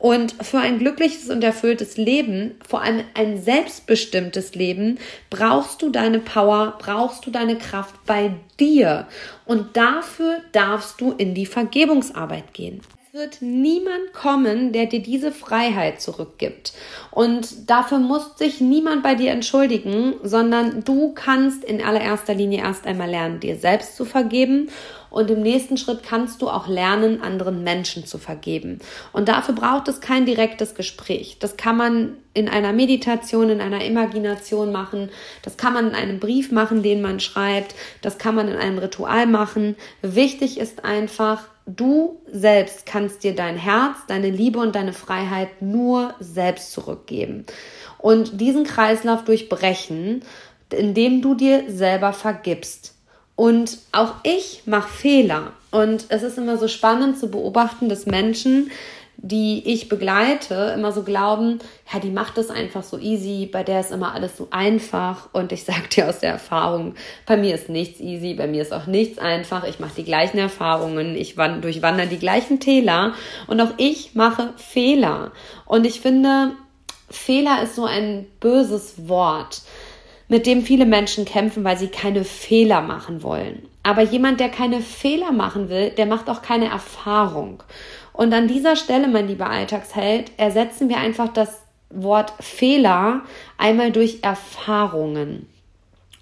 Und 0.00 0.34
für 0.42 0.58
ein 0.58 0.78
glückliches 0.78 1.28
und 1.28 1.44
erfülltes 1.44 1.98
Leben, 1.98 2.54
vor 2.66 2.80
allem 2.80 3.04
ein 3.12 3.42
selbstbestimmtes 3.42 4.54
Leben, 4.54 4.98
brauchst 5.28 5.82
du 5.82 5.90
deine 5.90 6.20
Power, 6.20 6.78
brauchst 6.78 7.26
du 7.26 7.30
deine 7.30 7.58
Kraft 7.58 7.94
bei 8.06 8.32
dir. 8.58 9.06
Und 9.44 9.76
dafür 9.76 10.38
darfst 10.52 11.02
du 11.02 11.12
in 11.12 11.34
die 11.34 11.44
Vergebungsarbeit 11.44 12.54
gehen 12.54 12.80
wird 13.12 13.42
niemand 13.42 14.12
kommen, 14.12 14.70
der 14.70 14.86
dir 14.86 15.02
diese 15.02 15.32
Freiheit 15.32 16.00
zurückgibt. 16.00 16.72
Und 17.10 17.68
dafür 17.68 17.98
muss 17.98 18.38
sich 18.38 18.60
niemand 18.60 19.02
bei 19.02 19.16
dir 19.16 19.32
entschuldigen, 19.32 20.14
sondern 20.22 20.84
du 20.84 21.12
kannst 21.12 21.64
in 21.64 21.82
allererster 21.82 22.34
Linie 22.34 22.60
erst 22.60 22.86
einmal 22.86 23.10
lernen, 23.10 23.40
dir 23.40 23.56
selbst 23.56 23.96
zu 23.96 24.04
vergeben. 24.04 24.68
Und 25.10 25.28
im 25.28 25.42
nächsten 25.42 25.76
Schritt 25.76 26.04
kannst 26.04 26.40
du 26.40 26.48
auch 26.48 26.68
lernen, 26.68 27.20
anderen 27.20 27.64
Menschen 27.64 28.06
zu 28.06 28.18
vergeben. 28.18 28.78
Und 29.12 29.28
dafür 29.28 29.56
braucht 29.56 29.88
es 29.88 30.00
kein 30.00 30.24
direktes 30.24 30.76
Gespräch. 30.76 31.38
Das 31.40 31.56
kann 31.56 31.76
man 31.76 32.16
in 32.32 32.48
einer 32.48 32.72
Meditation, 32.72 33.50
in 33.50 33.60
einer 33.60 33.84
Imagination 33.84 34.70
machen. 34.70 35.10
Das 35.42 35.56
kann 35.56 35.72
man 35.72 35.88
in 35.88 35.94
einem 35.96 36.20
Brief 36.20 36.52
machen, 36.52 36.84
den 36.84 37.02
man 37.02 37.18
schreibt. 37.18 37.74
Das 38.02 38.18
kann 38.18 38.36
man 38.36 38.46
in 38.46 38.56
einem 38.56 38.78
Ritual 38.78 39.26
machen. 39.26 39.74
Wichtig 40.00 40.60
ist 40.60 40.84
einfach, 40.84 41.48
Du 41.66 42.20
selbst 42.30 42.86
kannst 42.86 43.22
dir 43.22 43.34
dein 43.34 43.56
Herz, 43.56 43.98
deine 44.08 44.30
Liebe 44.30 44.58
und 44.58 44.74
deine 44.74 44.92
Freiheit 44.92 45.62
nur 45.62 46.14
selbst 46.18 46.72
zurückgeben. 46.72 47.44
Und 47.98 48.40
diesen 48.40 48.64
Kreislauf 48.64 49.24
durchbrechen, 49.24 50.22
indem 50.70 51.22
du 51.22 51.34
dir 51.34 51.64
selber 51.68 52.12
vergibst. 52.12 52.94
Und 53.36 53.78
auch 53.92 54.14
ich 54.22 54.62
mache 54.66 54.88
Fehler. 54.88 55.52
Und 55.70 56.06
es 56.08 56.22
ist 56.22 56.38
immer 56.38 56.58
so 56.58 56.68
spannend 56.68 57.18
zu 57.18 57.30
beobachten, 57.30 57.88
dass 57.88 58.06
Menschen 58.06 58.70
die 59.22 59.62
ich 59.66 59.88
begleite, 59.90 60.72
immer 60.74 60.92
so 60.92 61.02
glauben, 61.02 61.58
ja, 61.92 62.00
die 62.00 62.10
macht 62.10 62.38
das 62.38 62.48
einfach 62.48 62.82
so 62.82 62.98
easy, 62.98 63.48
bei 63.50 63.62
der 63.62 63.80
ist 63.80 63.92
immer 63.92 64.14
alles 64.14 64.36
so 64.36 64.48
einfach. 64.50 65.28
Und 65.32 65.52
ich 65.52 65.64
sage 65.64 65.88
dir 65.94 66.08
aus 66.08 66.20
der 66.20 66.30
Erfahrung, 66.30 66.94
bei 67.26 67.36
mir 67.36 67.54
ist 67.54 67.68
nichts 67.68 68.00
easy, 68.00 68.34
bei 68.34 68.46
mir 68.46 68.62
ist 68.62 68.72
auch 68.72 68.86
nichts 68.86 69.18
einfach. 69.18 69.64
Ich 69.64 69.78
mache 69.78 69.92
die 69.96 70.04
gleichen 70.04 70.38
Erfahrungen, 70.38 71.16
ich 71.16 71.34
durchwandere 71.34 72.06
die 72.06 72.18
gleichen 72.18 72.60
Täler 72.60 73.14
und 73.46 73.60
auch 73.60 73.72
ich 73.76 74.14
mache 74.14 74.54
Fehler. 74.56 75.32
Und 75.66 75.86
ich 75.86 76.00
finde, 76.00 76.52
Fehler 77.10 77.62
ist 77.62 77.74
so 77.74 77.84
ein 77.84 78.26
böses 78.40 79.06
Wort, 79.08 79.60
mit 80.28 80.46
dem 80.46 80.62
viele 80.62 80.86
Menschen 80.86 81.26
kämpfen, 81.26 81.62
weil 81.64 81.76
sie 81.76 81.88
keine 81.88 82.24
Fehler 82.24 82.80
machen 82.80 83.22
wollen. 83.22 83.68
Aber 83.82 84.02
jemand, 84.02 84.40
der 84.40 84.48
keine 84.48 84.80
Fehler 84.80 85.32
machen 85.32 85.68
will, 85.68 85.90
der 85.90 86.06
macht 86.06 86.28
auch 86.28 86.42
keine 86.42 86.70
Erfahrung. 86.70 87.62
Und 88.12 88.32
an 88.32 88.48
dieser 88.48 88.76
Stelle, 88.76 89.08
mein 89.08 89.28
lieber 89.28 89.48
Alltagsheld, 89.48 90.32
ersetzen 90.36 90.88
wir 90.88 90.98
einfach 90.98 91.28
das 91.28 91.60
Wort 91.90 92.32
Fehler 92.40 93.22
einmal 93.58 93.92
durch 93.92 94.18
Erfahrungen. 94.22 95.46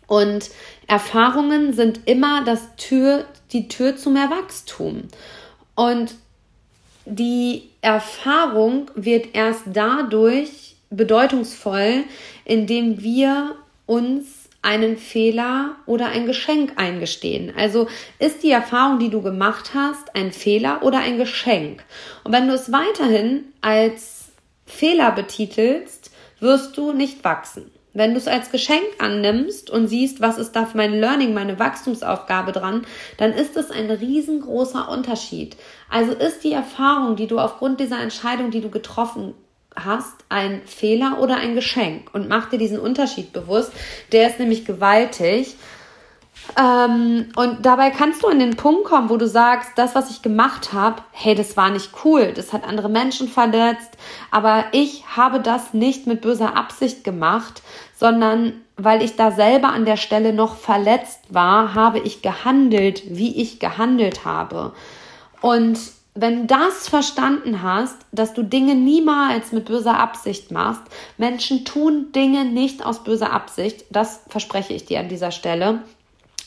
Und 0.07 0.51
Erfahrungen 0.87 1.75
sind 1.75 2.07
immer 2.07 2.45
das 2.45 2.75
Tür, 2.77 3.27
die 3.53 3.69
Tür 3.69 3.97
zu 3.97 4.11
mehr 4.11 4.31
Wachstum. 4.31 5.05
Und 5.75 6.15
die 7.05 7.69
Erfahrung 7.83 8.91
wird 8.95 9.35
erst 9.35 9.63
dadurch 9.67 10.77
bedeutungsvoll, 10.91 12.05
indem 12.45 13.03
wir 13.03 13.55
uns 13.87 14.38
einen 14.63 14.97
Fehler 14.97 15.77
oder 15.87 16.07
ein 16.07 16.27
Geschenk 16.27 16.73
eingestehen. 16.77 17.53
Also 17.57 17.87
ist 18.19 18.43
die 18.43 18.51
Erfahrung, 18.51 18.99
die 18.99 19.11
du 19.11 19.23
gemacht 19.23 19.71
hast, 19.75 20.15
ein 20.15 20.33
Fehler 20.33 20.83
oder 20.83 20.99
ein 20.99 21.19
Geschenk? 21.19 21.85
Und 22.25 22.33
wenn 22.33 22.49
du 22.49 22.55
es 22.55 22.73
weiterhin 22.73 23.45
als 23.61 24.33
Fehler 24.67 25.13
betitelst, 25.13 26.11
wirst 26.41 26.77
du 26.77 26.93
nicht 26.93 27.25
wachsen. 27.25 27.71
Wenn 27.95 28.13
du 28.13 28.19
es 28.19 28.29
als 28.29 28.51
Geschenk 28.51 28.85
annimmst 28.99 29.71
und 29.71 29.89
siehst, 29.89 30.21
was 30.21 30.39
ist 30.39 30.53
da 30.53 30.67
für 30.67 30.77
mein 30.77 31.01
Learning, 31.01 31.35
meine 31.35 31.59
Wachstumsaufgabe 31.59 32.53
dran, 32.53 32.87
dann 33.17 33.33
ist 33.33 33.57
es 33.57 33.71
ein 33.71 33.91
riesengroßer 33.91 34.89
Unterschied. 34.89 35.57
Also 35.89 36.13
ist 36.13 36.45
die 36.45 36.53
Erfahrung, 36.53 37.17
die 37.17 37.27
du 37.27 37.39
aufgrund 37.39 37.81
dieser 37.81 38.01
Entscheidung, 38.01 38.51
die 38.51 38.61
du 38.61 38.69
getroffen 38.69 39.35
hast, 39.77 40.15
ein 40.29 40.63
Fehler 40.67 41.19
oder 41.21 41.37
ein 41.37 41.55
Geschenk 41.55 42.11
und 42.13 42.29
mach 42.29 42.49
dir 42.51 42.59
diesen 42.59 42.79
Unterschied 42.79 43.33
bewusst. 43.33 43.73
Der 44.13 44.29
ist 44.29 44.39
nämlich 44.39 44.65
gewaltig. 44.65 45.57
Ähm, 46.59 47.27
und 47.37 47.67
dabei 47.67 47.91
kannst 47.91 48.23
du 48.23 48.29
an 48.29 48.39
den 48.39 48.57
Punkt 48.57 48.85
kommen, 48.85 49.11
wo 49.11 49.17
du 49.17 49.27
sagst, 49.27 49.71
das, 49.77 49.95
was 49.95 50.11
ich 50.11 50.23
gemacht 50.23 50.73
habe, 50.73 51.03
hey, 51.11 51.35
das 51.35 51.57
war 51.57 51.71
nicht 51.71 51.91
cool, 52.05 52.33
das 52.33 52.53
hat 52.53 52.67
andere 52.67 52.89
Menschen 52.89 53.29
verletzt, 53.29 53.91
aber 54.31 54.65
ich 54.73 55.05
habe 55.15 55.41
das 55.41 55.75
nicht 55.75 56.07
mit 56.07 56.23
böser 56.23 56.57
Absicht 56.57 57.05
gemacht, 57.05 57.63
sondern 57.95 58.55
weil 58.77 59.03
ich 59.03 59.17
da 59.17 59.31
selber 59.31 59.69
an 59.71 59.85
der 59.85 59.97
Stelle 59.97 60.33
noch 60.33 60.57
verletzt 60.57 61.21
war, 61.29 61.75
habe 61.75 61.99
ich 61.99 62.23
gehandelt, 62.23 63.03
wie 63.09 63.43
ich 63.43 63.59
gehandelt 63.59 64.25
habe. 64.25 64.73
Und 65.41 65.79
wenn 66.15 66.47
das 66.47 66.89
verstanden 66.89 67.63
hast, 67.63 67.97
dass 68.13 68.35
du 68.35 68.43
Dinge 68.43 68.75
niemals 68.75 69.53
mit 69.53 69.67
böser 69.67 69.99
Absicht 69.99 70.51
machst, 70.51 70.83
Menschen 71.17 71.65
tun 71.65 72.13
Dinge 72.13 72.45
nicht 72.45 72.85
aus 72.85 73.05
böser 73.05 73.33
Absicht, 73.33 73.85
das 73.91 74.21
verspreche 74.29 74.75
ich 74.75 74.85
dir 74.85 75.01
an 75.01 75.09
dieser 75.09 75.31
Stelle. 75.31 75.83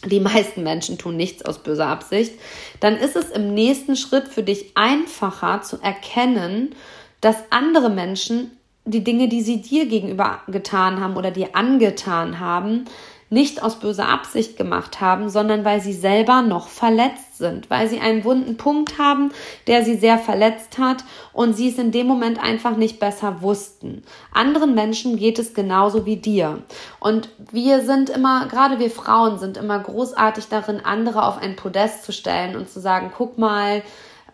Die 0.05 0.19
meisten 0.19 0.63
Menschen 0.63 0.97
tun 0.97 1.15
nichts 1.15 1.45
aus 1.45 1.59
böser 1.59 1.87
Absicht, 1.87 2.33
dann 2.79 2.97
ist 2.97 3.15
es 3.15 3.29
im 3.29 3.53
nächsten 3.53 3.95
Schritt 3.95 4.27
für 4.27 4.43
dich 4.43 4.71
einfacher 4.75 5.61
zu 5.61 5.79
erkennen, 5.81 6.75
dass 7.21 7.37
andere 7.51 7.89
Menschen 7.89 8.51
die 8.83 9.03
Dinge, 9.03 9.27
die 9.27 9.41
sie 9.41 9.61
dir 9.61 9.85
gegenüber 9.85 10.41
getan 10.47 10.99
haben 10.99 11.15
oder 11.15 11.29
dir 11.29 11.55
angetan 11.55 12.39
haben, 12.39 12.85
nicht 13.31 13.63
aus 13.63 13.79
böser 13.79 14.09
Absicht 14.09 14.57
gemacht 14.57 14.99
haben, 14.99 15.29
sondern 15.29 15.63
weil 15.63 15.79
sie 15.79 15.93
selber 15.93 16.41
noch 16.41 16.67
verletzt 16.67 17.37
sind, 17.37 17.69
weil 17.69 17.87
sie 17.87 18.01
einen 18.01 18.25
wunden 18.25 18.57
Punkt 18.57 18.99
haben, 18.99 19.31
der 19.67 19.85
sie 19.85 19.95
sehr 19.95 20.17
verletzt 20.17 20.77
hat 20.77 21.05
und 21.31 21.53
sie 21.53 21.69
es 21.69 21.77
in 21.77 21.93
dem 21.93 22.07
Moment 22.07 22.43
einfach 22.43 22.75
nicht 22.75 22.99
besser 22.99 23.41
wussten. 23.41 24.03
Anderen 24.33 24.75
Menschen 24.75 25.15
geht 25.15 25.39
es 25.39 25.53
genauso 25.53 26.05
wie 26.05 26.17
dir. 26.17 26.61
Und 26.99 27.29
wir 27.51 27.85
sind 27.85 28.09
immer, 28.09 28.47
gerade 28.47 28.79
wir 28.79 28.91
Frauen 28.91 29.39
sind 29.39 29.55
immer 29.55 29.79
großartig 29.79 30.49
darin, 30.49 30.81
andere 30.83 31.23
auf 31.23 31.37
ein 31.37 31.55
Podest 31.55 32.03
zu 32.03 32.11
stellen 32.11 32.57
und 32.57 32.69
zu 32.69 32.81
sagen, 32.81 33.13
guck 33.17 33.37
mal, 33.37 33.81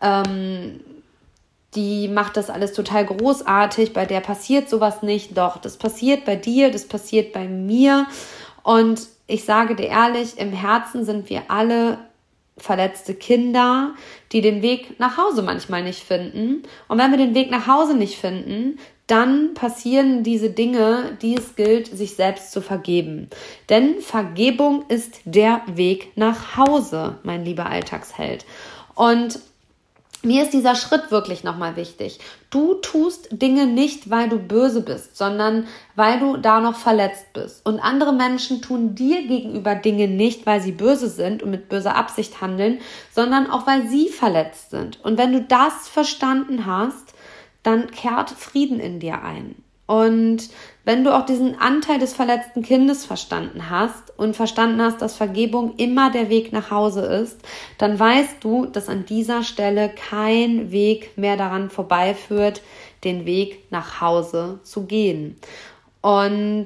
ähm, 0.01 0.79
die 1.75 2.07
macht 2.07 2.35
das 2.35 2.49
alles 2.49 2.73
total 2.73 3.05
großartig, 3.05 3.93
bei 3.93 4.07
der 4.07 4.21
passiert 4.21 4.69
sowas 4.69 5.03
nicht. 5.03 5.37
Doch, 5.37 5.57
das 5.57 5.77
passiert 5.77 6.25
bei 6.25 6.35
dir, 6.35 6.71
das 6.71 6.87
passiert 6.87 7.31
bei 7.31 7.47
mir. 7.47 8.07
Und 8.67 9.07
ich 9.27 9.45
sage 9.45 9.77
dir 9.77 9.87
ehrlich, 9.87 10.37
im 10.39 10.51
Herzen 10.51 11.05
sind 11.05 11.29
wir 11.29 11.43
alle 11.47 11.99
verletzte 12.57 13.13
Kinder, 13.13 13.95
die 14.33 14.41
den 14.41 14.61
Weg 14.61 14.99
nach 14.99 15.15
Hause 15.15 15.41
manchmal 15.41 15.83
nicht 15.83 16.03
finden. 16.03 16.63
Und 16.89 16.97
wenn 16.97 17.11
wir 17.11 17.17
den 17.17 17.33
Weg 17.33 17.49
nach 17.49 17.67
Hause 17.67 17.95
nicht 17.95 18.17
finden, 18.17 18.77
dann 19.07 19.53
passieren 19.53 20.23
diese 20.23 20.49
Dinge, 20.49 21.17
die 21.21 21.37
es 21.37 21.55
gilt, 21.55 21.87
sich 21.87 22.17
selbst 22.17 22.51
zu 22.51 22.59
vergeben. 22.59 23.29
Denn 23.69 24.01
Vergebung 24.01 24.83
ist 24.89 25.21
der 25.23 25.61
Weg 25.67 26.11
nach 26.17 26.57
Hause, 26.57 27.19
mein 27.23 27.45
lieber 27.45 27.67
Alltagsheld. 27.67 28.45
Und 28.95 29.39
mir 30.27 30.43
ist 30.43 30.53
dieser 30.53 30.75
Schritt 30.75 31.09
wirklich 31.09 31.43
nochmal 31.43 31.75
wichtig. 31.75 32.19
Du 32.49 32.75
tust 32.75 33.29
Dinge 33.31 33.65
nicht, 33.65 34.09
weil 34.09 34.29
du 34.29 34.37
böse 34.37 34.81
bist, 34.81 35.17
sondern 35.17 35.67
weil 35.95 36.19
du 36.19 36.37
da 36.37 36.59
noch 36.59 36.75
verletzt 36.75 37.33
bist. 37.33 37.65
Und 37.65 37.79
andere 37.79 38.13
Menschen 38.13 38.61
tun 38.61 38.93
dir 38.93 39.25
gegenüber 39.25 39.75
Dinge 39.75 40.07
nicht, 40.07 40.45
weil 40.45 40.61
sie 40.61 40.73
böse 40.73 41.09
sind 41.09 41.41
und 41.41 41.51
mit 41.51 41.69
böser 41.69 41.95
Absicht 41.95 42.41
handeln, 42.41 42.79
sondern 43.11 43.49
auch 43.49 43.65
weil 43.65 43.87
sie 43.87 44.09
verletzt 44.09 44.69
sind. 44.69 45.03
Und 45.03 45.17
wenn 45.17 45.31
du 45.31 45.41
das 45.41 45.87
verstanden 45.87 46.65
hast, 46.65 47.13
dann 47.63 47.89
kehrt 47.91 48.29
Frieden 48.29 48.79
in 48.79 48.99
dir 48.99 49.23
ein. 49.23 49.55
Und 49.87 50.49
wenn 50.83 51.05
du 51.05 51.15
auch 51.15 51.25
diesen 51.25 51.57
Anteil 51.59 51.97
des 51.97 52.13
verletzten 52.13 52.61
Kindes 52.61 53.05
verstanden 53.05 53.69
hast 53.69 54.17
und 54.17 54.35
verstanden 54.35 54.81
hast, 54.81 55.01
dass 55.01 55.15
Vergebung 55.15 55.75
immer 55.77 56.11
der 56.11 56.29
Weg 56.29 56.51
nach 56.51 56.69
Hause 56.69 57.05
ist, 57.05 57.39
dann 57.77 57.97
weißt 57.97 58.35
du, 58.41 58.65
dass 58.65 58.89
an 58.89 59.05
dieser 59.05 59.43
Stelle 59.43 59.89
kein 59.89 60.71
Weg 60.71 61.17
mehr 61.17 61.37
daran 61.37 61.69
vorbeiführt, 61.69 62.61
den 63.05 63.25
Weg 63.25 63.71
nach 63.71 64.01
Hause 64.01 64.59
zu 64.63 64.85
gehen. 64.85 65.37
Und 66.01 66.65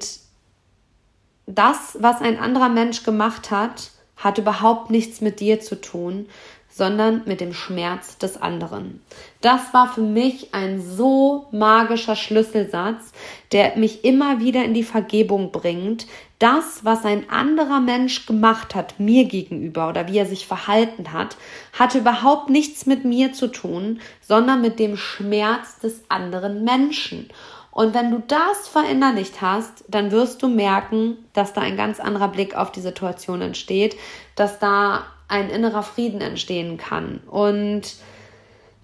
das, 1.45 1.97
was 1.99 2.21
ein 2.21 2.39
anderer 2.39 2.69
Mensch 2.69 3.03
gemacht 3.03 3.51
hat, 3.51 3.91
hat 4.17 4.38
überhaupt 4.38 4.89
nichts 4.89 5.21
mit 5.21 5.39
dir 5.39 5.60
zu 5.60 5.79
tun, 5.79 6.27
sondern 6.71 7.21
mit 7.25 7.41
dem 7.41 7.53
Schmerz 7.53 8.17
des 8.17 8.41
anderen. 8.41 9.01
Das 9.41 9.73
war 9.73 9.91
für 9.93 10.01
mich 10.01 10.53
ein 10.53 10.81
so 10.81 11.47
magischer 11.51 12.15
Schlüsselsatz, 12.15 13.12
der 13.51 13.77
mich 13.77 14.05
immer 14.05 14.39
wieder 14.39 14.63
in 14.63 14.73
die 14.73 14.84
Vergebung 14.84 15.51
bringt. 15.51 16.07
Das, 16.39 16.84
was 16.84 17.05
ein 17.05 17.29
anderer 17.29 17.79
Mensch 17.79 18.25
gemacht 18.25 18.73
hat, 18.73 18.99
mir 18.99 19.25
gegenüber 19.25 19.89
oder 19.89 20.07
wie 20.07 20.17
er 20.17 20.25
sich 20.25 20.47
verhalten 20.47 21.13
hat, 21.13 21.38
hatte 21.73 21.99
überhaupt 21.99 22.49
nichts 22.49 22.86
mit 22.86 23.05
mir 23.05 23.34
zu 23.34 23.47
tun, 23.47 23.99
sondern 24.21 24.62
mit 24.62 24.79
dem 24.79 24.97
Schmerz 24.97 25.79
des 25.79 26.01
anderen 26.10 26.63
Menschen. 26.63 27.29
Und 27.71 27.93
wenn 27.93 28.12
du 28.12 28.21
das 28.27 28.67
verinnerlicht 28.67 29.41
hast, 29.41 29.86
dann 29.88 30.12
wirst 30.12 30.43
du 30.43 30.49
merken, 30.49 31.17
dass 31.34 31.53
da 31.53 31.62
ein 31.62 31.77
ganz 31.77 31.99
anderer 31.99 32.27
Blick 32.27 32.55
auf 32.55 32.71
die 32.71 32.81
Situation 32.81 33.41
entsteht, 33.41 33.95
dass 34.36 34.60
da 34.60 35.05
ein 35.32 35.50
innerer 35.50 35.84
Frieden 35.84 36.22
entstehen 36.22 36.78
kann. 36.78 37.22
Und 37.30 37.96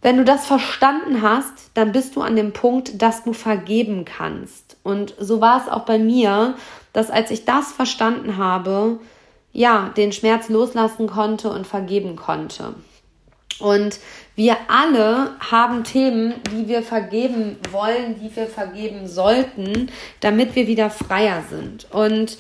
wenn 0.02 0.18
du 0.18 0.24
das 0.24 0.46
verstanden 0.46 1.22
hast, 1.22 1.72
dann 1.74 1.92
bist 1.92 2.16
du 2.16 2.22
an 2.22 2.36
dem 2.36 2.54
Punkt, 2.54 3.02
dass 3.02 3.24
du 3.24 3.34
vergeben 3.34 4.06
kannst. 4.06 4.78
Und 4.84 5.14
so 5.20 5.42
war 5.42 5.62
es 5.62 5.72
auch 5.72 5.86
bei 5.86 6.00
mir, 6.00 6.56
dass 6.94 7.12
als 7.12 7.30
ich 7.32 7.46
das 7.46 7.72
verstanden 7.72 8.38
habe, 8.38 9.00
ja, 9.52 9.92
den 9.98 10.12
Schmerz 10.12 10.50
loslassen 10.50 11.08
konnte 11.08 11.50
und 11.50 11.68
vergeben 11.68 12.16
konnte. 12.16 12.76
Und 13.60 14.00
wir 14.36 14.56
alle 14.68 15.32
haben 15.40 15.84
Themen, 15.84 16.36
die 16.52 16.68
wir 16.68 16.84
vergeben 16.84 17.58
wollen, 17.72 18.20
die 18.22 18.36
wir 18.36 18.46
vergeben 18.46 19.08
sollten, 19.08 19.90
damit 20.20 20.56
wir 20.56 20.68
wieder 20.68 20.92
freier 20.92 21.44
sind. 21.50 21.88
Und 21.92 22.38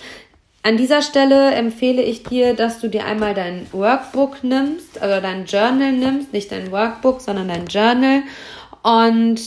an 0.67 0.75
dieser 0.75 1.01
Stelle 1.01 1.51
empfehle 1.51 2.01
ich 2.01 2.23
dir, 2.23 2.53
dass 2.53 2.82
du 2.82 2.89
dir 2.89 3.06
einmal 3.06 3.34
dein 3.34 3.71
Workbook 3.71 4.43
nimmst 4.43 4.97
oder 4.97 5.21
dein 5.21 5.45
Journal 5.45 5.93
nimmst, 5.93 6.34
nicht 6.34 6.51
dein 6.51 6.73
Workbook, 6.73 7.21
sondern 7.21 7.47
dein 7.47 7.67
Journal 7.67 8.23
und 8.84 9.39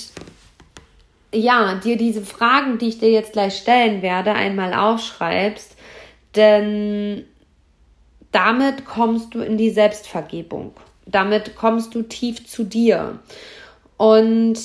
ja, 1.35 1.74
dir 1.74 1.98
diese 1.98 2.22
Fragen, 2.22 2.78
die 2.78 2.88
ich 2.88 2.98
dir 3.00 3.11
jetzt 3.11 3.35
gleich 3.35 3.59
stellen 3.59 4.00
werde, 4.00 4.33
einmal 4.33 4.72
aufschreibst, 4.72 5.76
denn 6.37 7.26
damit 8.33 8.87
kommst 8.87 9.35
du 9.35 9.40
in 9.40 9.59
die 9.59 9.70
Selbstvergebung. 9.70 10.72
Damit 11.04 11.54
kommst 11.54 11.94
du 11.94 12.00
tief 12.00 12.46
zu 12.46 12.64
dir. 12.64 13.18
Und 13.98 14.59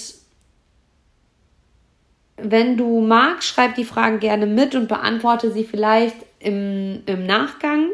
wenn 2.38 2.78
du 2.78 3.02
magst, 3.02 3.50
schreib 3.50 3.76
die 3.76 3.84
Fragen 3.84 4.22
gerne 4.22 4.46
mit 4.46 4.74
und 4.74 4.88
beantworte 4.88 5.52
sie 5.52 5.66
vielleicht 5.66 6.16
im, 6.46 7.04
im 7.06 7.26
Nachgang. 7.26 7.90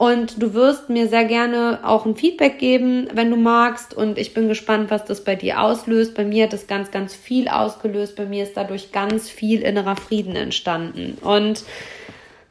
Und 0.00 0.42
du 0.42 0.54
wirst 0.54 0.88
mir 0.88 1.08
sehr 1.08 1.26
gerne 1.26 1.80
auch 1.82 2.06
ein 2.06 2.16
Feedback 2.16 2.58
geben, 2.58 3.08
wenn 3.12 3.28
du 3.28 3.36
magst. 3.36 3.92
Und 3.92 4.16
ich 4.16 4.32
bin 4.32 4.48
gespannt, 4.48 4.90
was 4.90 5.04
das 5.04 5.24
bei 5.24 5.34
dir 5.34 5.60
auslöst. 5.60 6.14
Bei 6.14 6.24
mir 6.24 6.44
hat 6.44 6.54
es 6.54 6.66
ganz, 6.66 6.90
ganz 6.90 7.14
viel 7.14 7.48
ausgelöst. 7.48 8.16
Bei 8.16 8.24
mir 8.24 8.44
ist 8.44 8.56
dadurch 8.56 8.92
ganz 8.92 9.28
viel 9.28 9.60
innerer 9.60 9.96
Frieden 9.96 10.36
entstanden. 10.36 11.18
Und 11.20 11.64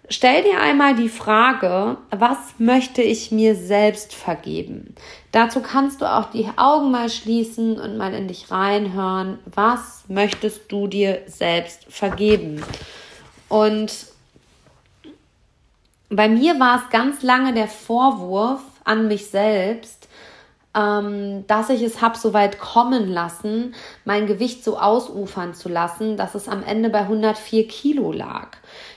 stell 0.09 0.43
dir 0.43 0.61
einmal 0.61 0.95
die 0.95 1.09
Frage, 1.09 1.97
was 2.11 2.37
möchte 2.59 3.01
ich 3.01 3.31
mir 3.31 3.55
selbst 3.55 4.13
vergeben? 4.13 4.93
Dazu 5.31 5.61
kannst 5.61 6.01
du 6.01 6.05
auch 6.05 6.29
die 6.29 6.45
Augen 6.55 6.91
mal 6.91 7.09
schließen 7.09 7.79
und 7.79 7.97
mal 7.97 8.13
in 8.13 8.27
dich 8.27 8.51
reinhören. 8.51 9.39
Was 9.45 10.03
möchtest 10.07 10.71
du 10.71 10.85
dir 10.85 11.21
selbst 11.25 11.85
vergeben? 11.89 12.61
Und 13.47 14.08
bei 16.09 16.27
mir 16.27 16.59
war 16.59 16.77
es 16.77 16.89
ganz 16.89 17.21
lange 17.21 17.53
der 17.53 17.67
Vorwurf 17.67 18.61
an 18.83 19.07
mich 19.07 19.29
selbst, 19.29 20.07
ähm, 20.75 21.45
dass 21.47 21.69
ich 21.69 21.81
es 21.81 22.01
habe 22.01 22.17
so 22.17 22.33
weit 22.33 22.59
kommen 22.59 23.07
lassen, 23.09 23.73
mein 24.05 24.27
Gewicht 24.27 24.63
so 24.63 24.77
ausufern 24.77 25.53
zu 25.53 25.69
lassen, 25.69 26.17
dass 26.17 26.35
es 26.35 26.47
am 26.47 26.63
Ende 26.63 26.89
bei 26.89 27.01
104 27.01 27.67
Kilo 27.67 28.11
lag. 28.11 28.49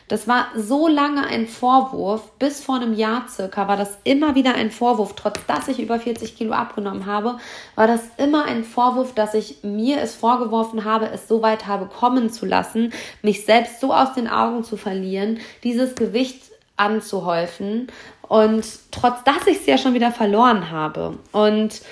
Das 0.08 0.28
war 0.28 0.48
so 0.54 0.88
lange 0.88 1.26
ein 1.26 1.46
Vorwurf, 1.46 2.32
bis 2.38 2.62
vor 2.62 2.76
einem 2.76 2.92
Jahr 2.92 3.26
circa 3.28 3.68
war 3.68 3.78
das 3.78 3.96
immer 4.04 4.34
wieder 4.34 4.54
ein 4.54 4.70
Vorwurf, 4.70 5.14
trotz 5.16 5.38
dass 5.46 5.68
ich 5.68 5.80
über 5.80 5.98
40 5.98 6.36
Kilo 6.36 6.52
abgenommen 6.52 7.06
habe, 7.06 7.38
war 7.76 7.86
das 7.86 8.02
immer 8.18 8.44
ein 8.44 8.64
Vorwurf, 8.64 9.14
dass 9.14 9.32
ich 9.32 9.62
mir 9.62 10.02
es 10.02 10.14
vorgeworfen 10.14 10.84
habe, 10.84 11.08
es 11.10 11.28
so 11.28 11.40
weit 11.40 11.66
habe 11.66 11.86
kommen 11.86 12.28
zu 12.28 12.44
lassen, 12.44 12.92
mich 13.22 13.46
selbst 13.46 13.80
so 13.80 13.94
aus 13.94 14.12
den 14.12 14.28
Augen 14.28 14.64
zu 14.64 14.76
verlieren, 14.76 15.38
dieses 15.62 15.94
Gewicht 15.94 16.51
anzuhäufen. 16.82 17.88
Und 18.22 18.64
trotz 18.90 19.24
dass 19.24 19.46
ich 19.46 19.58
es 19.58 19.66
ja 19.66 19.78
schon 19.78 19.94
wieder 19.94 20.10
verloren 20.10 20.70
habe. 20.70 21.18
Und 21.32 21.82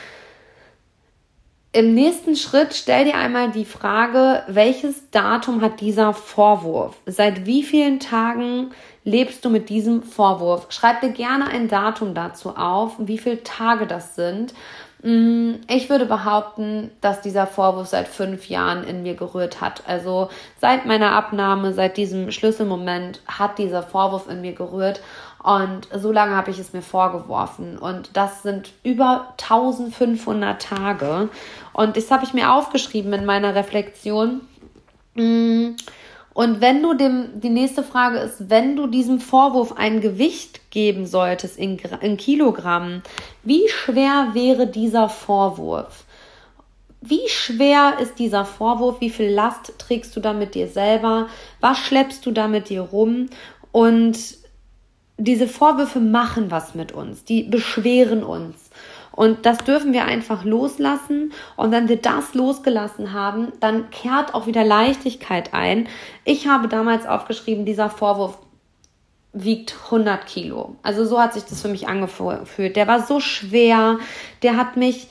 im 1.72 1.94
nächsten 1.94 2.34
Schritt 2.34 2.74
stell 2.74 3.04
dir 3.04 3.14
einmal 3.14 3.52
die 3.52 3.64
Frage, 3.64 4.42
welches 4.48 5.08
Datum 5.10 5.60
hat 5.60 5.80
dieser 5.80 6.12
Vorwurf? 6.12 6.96
Seit 7.06 7.46
wie 7.46 7.62
vielen 7.62 8.00
Tagen 8.00 8.72
lebst 9.04 9.44
du 9.44 9.50
mit 9.50 9.68
diesem 9.68 10.02
Vorwurf? 10.02 10.66
Schreib 10.70 11.00
dir 11.00 11.10
gerne 11.10 11.46
ein 11.46 11.68
Datum 11.68 12.12
dazu 12.12 12.56
auf, 12.56 12.94
wie 12.98 13.18
viele 13.18 13.44
Tage 13.44 13.86
das 13.86 14.16
sind. 14.16 14.52
Mm, 15.02 15.54
ich 15.68 15.88
würde 15.88 16.04
behaupten, 16.04 16.90
dass 17.00 17.22
dieser 17.22 17.46
Vorwurf 17.46 17.88
seit 17.88 18.08
fünf 18.08 18.48
Jahren 18.48 18.84
in 18.84 19.02
mir 19.02 19.14
gerührt 19.14 19.60
hat. 19.60 19.82
Also 19.86 20.28
seit 20.60 20.84
meiner 20.84 21.12
Abnahme, 21.12 21.72
seit 21.72 21.96
diesem 21.96 22.30
Schlüsselmoment 22.30 23.22
hat 23.26 23.58
dieser 23.58 23.82
Vorwurf 23.82 24.28
in 24.28 24.40
mir 24.40 24.52
gerührt. 24.52 25.00
Und 25.42 25.88
so 25.94 26.12
lange 26.12 26.36
habe 26.36 26.50
ich 26.50 26.58
es 26.58 26.74
mir 26.74 26.82
vorgeworfen. 26.82 27.78
Und 27.78 28.10
das 28.12 28.42
sind 28.42 28.72
über 28.82 29.34
1500 29.40 30.60
Tage. 30.60 31.30
Und 31.72 31.96
das 31.96 32.10
habe 32.10 32.24
ich 32.24 32.34
mir 32.34 32.52
aufgeschrieben 32.52 33.12
in 33.14 33.24
meiner 33.24 33.54
Reflexion. 33.54 34.42
Und 36.32 36.60
wenn 36.60 36.82
du 36.82 36.94
dem, 36.94 37.40
die 37.40 37.50
nächste 37.50 37.82
Frage 37.82 38.18
ist, 38.18 38.48
wenn 38.50 38.76
du 38.76 38.86
diesem 38.86 39.20
Vorwurf 39.20 39.72
ein 39.76 40.00
Gewicht 40.00 40.70
geben 40.70 41.06
solltest 41.06 41.58
in, 41.58 41.78
in 42.00 42.16
Kilogramm, 42.16 43.02
wie 43.42 43.68
schwer 43.68 44.28
wäre 44.32 44.66
dieser 44.66 45.08
Vorwurf? 45.08 46.04
Wie 47.00 47.28
schwer 47.28 47.94
ist 48.00 48.18
dieser 48.18 48.44
Vorwurf? 48.44 49.00
Wie 49.00 49.10
viel 49.10 49.30
Last 49.30 49.74
trägst 49.78 50.14
du 50.14 50.20
da 50.20 50.32
mit 50.32 50.54
dir 50.54 50.68
selber? 50.68 51.28
Was 51.60 51.78
schleppst 51.78 52.24
du 52.26 52.30
da 52.30 52.46
mit 52.46 52.68
dir 52.68 52.82
rum? 52.82 53.28
Und 53.72 54.18
diese 55.16 55.48
Vorwürfe 55.48 56.00
machen 56.00 56.50
was 56.50 56.74
mit 56.74 56.92
uns. 56.92 57.24
Die 57.24 57.42
beschweren 57.42 58.22
uns. 58.22 58.69
Und 59.20 59.44
das 59.44 59.58
dürfen 59.58 59.92
wir 59.92 60.06
einfach 60.06 60.46
loslassen. 60.46 61.34
Und 61.54 61.72
wenn 61.72 61.90
wir 61.90 61.98
das 61.98 62.32
losgelassen 62.32 63.12
haben, 63.12 63.52
dann 63.60 63.90
kehrt 63.90 64.32
auch 64.32 64.46
wieder 64.46 64.64
Leichtigkeit 64.64 65.52
ein. 65.52 65.88
Ich 66.24 66.48
habe 66.48 66.68
damals 66.68 67.04
aufgeschrieben, 67.04 67.66
dieser 67.66 67.90
Vorwurf 67.90 68.38
wiegt 69.34 69.76
100 69.84 70.24
Kilo. 70.24 70.76
Also 70.82 71.04
so 71.04 71.20
hat 71.20 71.34
sich 71.34 71.44
das 71.44 71.60
für 71.60 71.68
mich 71.68 71.86
angefühlt. 71.86 72.76
Der 72.76 72.88
war 72.88 73.02
so 73.02 73.20
schwer, 73.20 73.98
der 74.42 74.56
hat 74.56 74.78
mich 74.78 75.08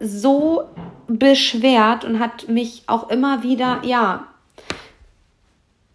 so 0.00 0.64
beschwert 1.06 2.04
und 2.04 2.20
hat 2.20 2.50
mich 2.50 2.82
auch 2.88 3.08
immer 3.08 3.42
wieder, 3.42 3.80
ja, 3.84 4.26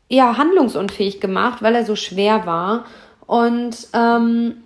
ja, 0.10 0.36
handlungsunfähig 0.36 1.22
gemacht, 1.22 1.62
weil 1.62 1.76
er 1.76 1.86
so 1.86 1.96
schwer 1.96 2.48
war. 2.48 2.86
Und 3.28 3.88
ähm, 3.94 4.64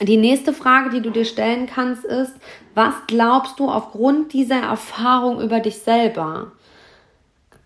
die 0.00 0.16
nächste 0.16 0.52
Frage, 0.52 0.90
die 0.90 1.00
du 1.00 1.10
dir 1.10 1.24
stellen 1.24 1.66
kannst, 1.66 2.04
ist, 2.04 2.34
was 2.74 2.94
glaubst 3.06 3.58
du 3.58 3.68
aufgrund 3.68 4.32
dieser 4.32 4.60
Erfahrung 4.60 5.40
über 5.40 5.60
dich 5.60 5.78
selber? 5.78 6.52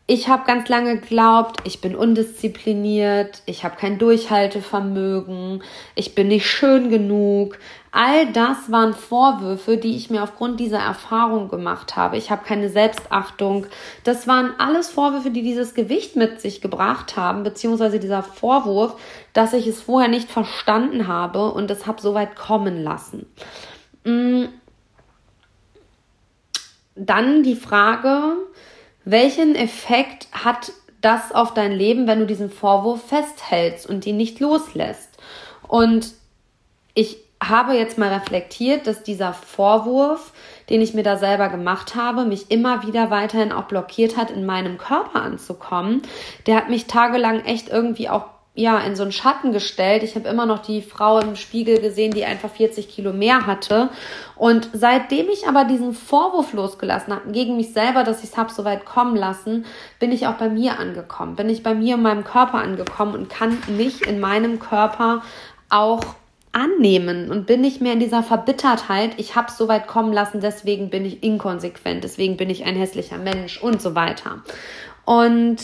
Ich 0.09 0.29
habe 0.29 0.45
ganz 0.47 0.69
lange 0.69 1.01
geglaubt, 1.01 1.61
ich 1.65 1.81
bin 1.81 1.97
undiszipliniert, 1.97 3.43
ich 3.45 3.65
habe 3.65 3.75
kein 3.77 3.99
Durchhaltevermögen, 3.99 5.65
ich 5.97 6.15
bin 6.15 6.29
nicht 6.29 6.49
schön 6.49 6.91
genug. 6.91 7.59
All 7.91 8.31
das 8.31 8.71
waren 8.71 8.95
Vorwürfe, 8.95 9.79
die 9.79 9.97
ich 9.97 10.09
mir 10.09 10.23
aufgrund 10.23 10.61
dieser 10.61 10.79
Erfahrung 10.79 11.49
gemacht 11.49 11.97
habe. 11.97 12.19
Ich 12.19 12.31
habe 12.31 12.45
keine 12.45 12.69
Selbstachtung. 12.69 13.67
Das 14.05 14.29
waren 14.29 14.53
alles 14.59 14.91
Vorwürfe, 14.91 15.31
die 15.31 15.43
dieses 15.43 15.75
Gewicht 15.75 16.15
mit 16.15 16.41
sich 16.41 16.61
gebracht 16.61 17.17
haben, 17.17 17.43
beziehungsweise 17.43 17.99
dieser 17.99 18.23
Vorwurf, 18.23 19.01
dass 19.33 19.55
ich 19.55 19.67
es 19.67 19.83
vorher 19.83 20.09
nicht 20.09 20.31
verstanden 20.31 21.09
habe 21.09 21.51
und 21.51 21.69
es 21.69 21.87
habe 21.87 22.01
so 22.01 22.15
weit 22.15 22.37
kommen 22.37 22.81
lassen. 22.85 23.27
Mm. 24.05 24.45
Dann 26.95 27.43
die 27.43 27.57
Frage, 27.57 28.37
welchen 29.07 29.55
Effekt 29.55 30.27
hat 30.33 30.73
das 31.01 31.33
auf 31.33 31.55
dein 31.55 31.73
Leben, 31.73 32.07
wenn 32.07 32.19
du 32.19 32.27
diesen 32.27 32.51
Vorwurf 32.51 33.07
festhältst 33.07 33.89
und 33.89 34.05
ihn 34.05 34.17
nicht 34.17 34.41
loslässt? 34.41 35.17
Und 35.69 36.13
ich 36.95 37.17
habe 37.43 37.75
jetzt 37.75 37.99
mal 37.99 38.13
reflektiert, 38.13 38.87
dass 38.87 39.05
dieser 39.05 39.33
Vorwurf, 39.33 40.33
den 40.71 40.81
ich 40.81 40.93
mir 40.93 41.05
da 41.05 41.17
selber 41.17 41.49
gemacht 41.49 41.95
habe, 41.95 42.25
mich 42.25 42.51
immer 42.51 42.85
wieder 42.85 43.11
weiterhin 43.11 43.53
auch 43.53 43.65
blockiert 43.65 44.17
hat, 44.17 44.31
in 44.31 44.45
meinem 44.45 44.77
Körper 44.77 45.23
anzukommen. 45.23 46.03
Der 46.47 46.57
hat 46.57 46.69
mich 46.69 46.87
tagelang 46.87 47.45
echt 47.45 47.69
irgendwie 47.69 48.09
auch 48.09 48.25
ja, 48.57 48.79
in 48.81 48.97
so 48.97 49.03
einen 49.03 49.13
Schatten 49.13 49.53
gestellt. 49.53 50.03
Ich 50.03 50.15
habe 50.15 50.29
immer 50.29 50.47
noch 50.47 50.61
die 50.61 50.81
Frau 50.81 51.19
im 51.19 51.37
Spiegel 51.37 51.79
gesehen, 51.79 52.13
die 52.13 52.25
einfach 52.25 52.51
40 52.51 52.89
Kilo 52.89 53.13
mehr 53.13 53.47
hatte. 53.47 53.91
Und 54.35 54.71
seitdem 54.73 55.29
ich 55.29 55.47
aber 55.47 55.65
diesen 55.65 55.93
Vorwurf 55.93 56.55
losgelassen 56.55 57.13
habe 57.15 57.31
gegen 57.33 57.57
mich 57.57 57.75
selber, 57.75 58.03
dass 58.03 58.25
ich 58.25 58.31
es 58.31 58.37
habe 58.39 58.51
so 58.51 58.65
weit 58.65 58.87
kommen 58.87 59.15
lassen, 59.15 59.67
bin 59.99 60.11
ich 60.11 60.27
auch 60.27 60.35
bei 60.35 60.49
mir 60.49 60.79
angekommen. 60.79 61.37
Bin 61.37 61.51
ich 61.51 61.63
bei 61.63 61.75
mir 61.75 61.97
in 61.97 62.03
meinem 62.03 62.25
Körper 62.25 62.59
angekommen 62.59 63.15
und 63.15 63.29
kann 63.29 63.59
mich 63.69 64.07
in 64.07 64.21
meinem 64.21 64.59
Körper 64.59 65.23
auch 65.69 66.01
annehmen 66.53 67.31
und 67.31 67.47
bin 67.47 67.61
nicht 67.61 67.83
mehr 67.83 67.93
in 67.93 68.01
dieser 68.01 68.23
Verbittertheit, 68.23 69.11
ich 69.19 69.37
habe 69.37 69.49
es 69.49 69.59
so 69.59 69.69
weit 69.69 69.87
kommen 69.87 70.15
lassen, 70.15 70.41
deswegen 70.41 70.89
bin 70.89 71.05
ich 71.05 71.23
inkonsequent, 71.23 72.03
deswegen 72.03 72.39
bin 72.39 72.49
ich 72.49 72.65
ein 72.65 72.77
hässlicher 72.77 73.19
Mensch 73.19 73.63
und 73.63 73.83
so 73.83 73.95
weiter. 73.95 74.43
Und 75.05 75.59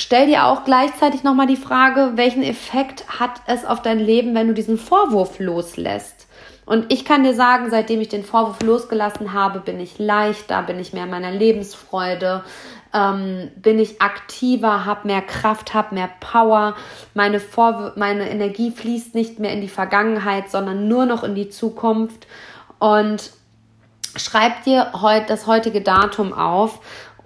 stell 0.00 0.26
dir 0.26 0.46
auch 0.46 0.64
gleichzeitig 0.64 1.22
nochmal 1.22 1.46
die 1.46 1.56
Frage, 1.56 2.12
welchen 2.14 2.42
Effekt 2.42 3.20
hat 3.20 3.42
es 3.46 3.64
auf 3.64 3.82
dein 3.82 3.98
Leben, 3.98 4.34
wenn 4.34 4.48
du 4.48 4.54
diesen 4.54 4.78
Vorwurf 4.78 5.38
loslässt? 5.38 6.26
Und 6.64 6.92
ich 6.92 7.04
kann 7.04 7.24
dir 7.24 7.34
sagen, 7.34 7.68
seitdem 7.68 8.00
ich 8.00 8.08
den 8.08 8.24
Vorwurf 8.24 8.62
losgelassen 8.62 9.32
habe, 9.32 9.60
bin 9.60 9.80
ich 9.80 9.98
leichter, 9.98 10.62
bin 10.62 10.78
ich 10.78 10.92
mehr 10.92 11.04
in 11.04 11.10
meiner 11.10 11.32
Lebensfreude, 11.32 12.44
ähm, 12.94 13.50
bin 13.56 13.78
ich 13.78 14.00
aktiver, 14.00 14.84
habe 14.84 15.08
mehr 15.08 15.22
Kraft, 15.22 15.74
habe 15.74 15.94
mehr 15.94 16.10
Power. 16.20 16.76
Meine, 17.14 17.40
meine 17.96 18.30
Energie 18.30 18.70
fließt 18.70 19.14
nicht 19.14 19.38
mehr 19.38 19.52
in 19.52 19.60
die 19.60 19.68
Vergangenheit, 19.68 20.50
sondern 20.50 20.86
nur 20.86 21.06
noch 21.06 21.24
in 21.24 21.34
die 21.34 21.48
Zukunft. 21.48 22.26
Und 22.78 23.32
schreib 24.16 24.64
dir 24.64 24.92
heute 25.00 25.26
das 25.26 25.46
heutige 25.46 25.80
Datum 25.80 26.32
auf 26.32 26.80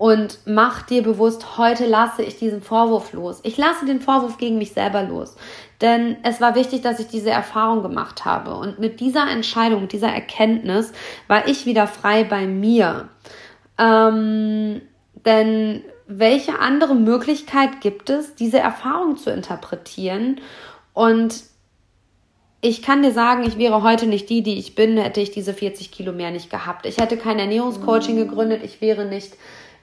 und 0.05 0.41
mach 0.45 0.83
dir 0.83 1.03
bewusst, 1.03 1.57
heute 1.57 1.87
lasse 1.87 2.23
ich 2.23 2.37
diesen 2.37 2.61
Vorwurf 2.61 3.15
los. 3.15 3.41
Ich 3.43 3.57
lasse 3.57 3.87
den 3.87 4.03
Vorwurf 4.03 4.37
gegen 4.37 4.59
mich 4.59 4.75
selber 4.75 5.03
los. 5.03 5.35
Denn 5.81 6.19
es 6.25 6.43
war 6.43 6.55
wichtig, 6.55 6.83
dass 6.83 7.01
ich 7.01 7.07
diese 7.07 7.31
Erfahrung 7.31 7.83
gemacht 7.83 8.27
habe. 8.27 8.55
Und 8.55 8.79
mit 8.79 9.01
dieser 9.01 9.31
Entscheidung, 9.31 9.89
dieser 9.89 10.11
Erkenntnis 10.11 10.93
war 11.27 11.49
ich 11.49 11.65
wieder 11.65 11.87
frei 11.87 12.23
bei 12.23 12.47
mir. 12.47 13.09
Ähm, 13.79 14.83
denn 15.25 15.83
welche 16.07 16.59
andere 16.59 16.95
Möglichkeit 16.95 17.81
gibt 17.81 18.11
es, 18.11 18.35
diese 18.35 18.59
Erfahrung 18.59 19.17
zu 19.17 19.31
interpretieren? 19.31 20.39
Und 20.93 21.45
ich 22.61 22.83
kann 22.83 23.03
dir 23.03 23.13
sagen, 23.13 23.45
ich 23.45 23.57
wäre 23.57 23.83
heute 23.83 24.07
nicht 24.07 24.29
die, 24.29 24.43
die 24.43 24.59
ich 24.59 24.75
bin, 24.75 24.99
hätte 24.99 25.23
ich 25.23 25.31
diese 25.31 25.55
40 25.55 25.91
Kilo 25.91 26.13
mehr 26.13 26.31
nicht 26.31 26.51
gehabt. 26.51 26.85
Ich 26.85 26.99
hätte 26.99 27.17
kein 27.17 27.39
Ernährungscoaching 27.39 28.17
gegründet, 28.17 28.61
ich 28.63 28.83
wäre 28.83 29.07
nicht 29.07 29.33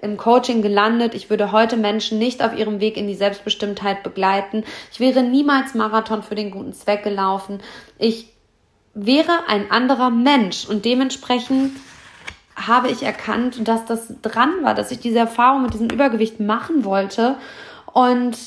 im 0.01 0.17
Coaching 0.17 0.61
gelandet. 0.61 1.13
Ich 1.13 1.29
würde 1.29 1.51
heute 1.51 1.77
Menschen 1.77 2.17
nicht 2.17 2.43
auf 2.43 2.57
ihrem 2.57 2.79
Weg 2.79 2.97
in 2.97 3.07
die 3.07 3.15
Selbstbestimmtheit 3.15 4.03
begleiten. 4.03 4.63
Ich 4.91 4.99
wäre 4.99 5.23
niemals 5.23 5.73
Marathon 5.73 6.23
für 6.23 6.35
den 6.35 6.51
guten 6.51 6.73
Zweck 6.73 7.03
gelaufen. 7.03 7.59
Ich 7.97 8.27
wäre 8.93 9.47
ein 9.47 9.71
anderer 9.71 10.09
Mensch 10.09 10.67
und 10.67 10.85
dementsprechend 10.85 11.71
habe 12.55 12.89
ich 12.89 13.03
erkannt, 13.03 13.67
dass 13.67 13.85
das 13.85 14.13
dran 14.21 14.63
war, 14.63 14.75
dass 14.75 14.91
ich 14.91 14.99
diese 14.99 15.19
Erfahrung 15.19 15.63
mit 15.63 15.73
diesem 15.73 15.89
Übergewicht 15.89 16.39
machen 16.39 16.83
wollte. 16.83 17.35
Und 17.93 18.37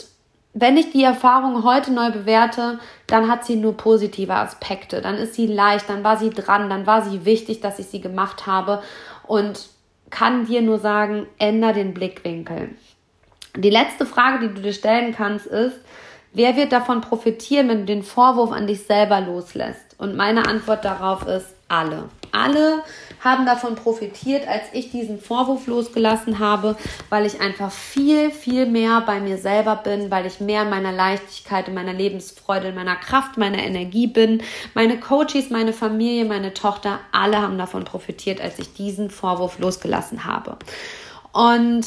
wenn 0.52 0.76
ich 0.76 0.92
die 0.92 1.02
Erfahrung 1.02 1.64
heute 1.64 1.92
neu 1.92 2.10
bewerte, 2.10 2.78
dann 3.06 3.28
hat 3.28 3.44
sie 3.44 3.56
nur 3.56 3.76
positive 3.76 4.34
Aspekte. 4.34 5.00
Dann 5.00 5.16
ist 5.16 5.34
sie 5.34 5.46
leicht, 5.46 5.88
dann 5.88 6.04
war 6.04 6.16
sie 6.16 6.30
dran, 6.30 6.70
dann 6.70 6.86
war 6.86 7.02
sie 7.02 7.24
wichtig, 7.24 7.60
dass 7.60 7.78
ich 7.78 7.86
sie 7.86 8.00
gemacht 8.00 8.46
habe. 8.46 8.82
Und 9.26 9.68
kann 10.14 10.46
dir 10.46 10.62
nur 10.62 10.78
sagen, 10.78 11.26
änder 11.38 11.72
den 11.72 11.92
Blickwinkel. 11.92 12.68
Die 13.56 13.70
letzte 13.70 14.06
Frage, 14.06 14.46
die 14.46 14.54
du 14.54 14.62
dir 14.62 14.72
stellen 14.72 15.12
kannst, 15.12 15.46
ist, 15.46 15.80
wer 16.32 16.56
wird 16.56 16.70
davon 16.70 17.00
profitieren, 17.00 17.68
wenn 17.68 17.80
du 17.80 17.86
den 17.86 18.04
Vorwurf 18.04 18.52
an 18.52 18.68
dich 18.68 18.84
selber 18.84 19.20
loslässt? 19.20 19.96
Und 19.98 20.14
meine 20.14 20.46
Antwort 20.46 20.84
darauf 20.84 21.26
ist 21.26 21.56
alle. 21.66 22.10
Alle 22.30 22.84
haben 23.24 23.46
davon 23.46 23.74
profitiert, 23.74 24.46
als 24.46 24.64
ich 24.72 24.90
diesen 24.90 25.18
Vorwurf 25.18 25.66
losgelassen 25.66 26.38
habe, 26.38 26.76
weil 27.08 27.24
ich 27.24 27.40
einfach 27.40 27.72
viel, 27.72 28.30
viel 28.30 28.66
mehr 28.66 29.00
bei 29.00 29.18
mir 29.18 29.38
selber 29.38 29.76
bin, 29.76 30.10
weil 30.10 30.26
ich 30.26 30.40
mehr 30.40 30.62
in 30.62 30.70
meiner 30.70 30.92
Leichtigkeit, 30.92 31.68
in 31.68 31.74
meiner 31.74 31.94
Lebensfreude, 31.94 32.68
in 32.68 32.74
meiner 32.74 32.96
Kraft, 32.96 33.38
meiner 33.38 33.62
Energie 33.62 34.06
bin. 34.06 34.42
Meine 34.74 35.00
Coaches, 35.00 35.48
meine 35.50 35.72
Familie, 35.72 36.26
meine 36.26 36.52
Tochter, 36.52 37.00
alle 37.12 37.40
haben 37.40 37.56
davon 37.56 37.84
profitiert, 37.84 38.40
als 38.40 38.58
ich 38.58 38.74
diesen 38.74 39.10
Vorwurf 39.10 39.58
losgelassen 39.58 40.24
habe. 40.24 40.56
Und 41.32 41.86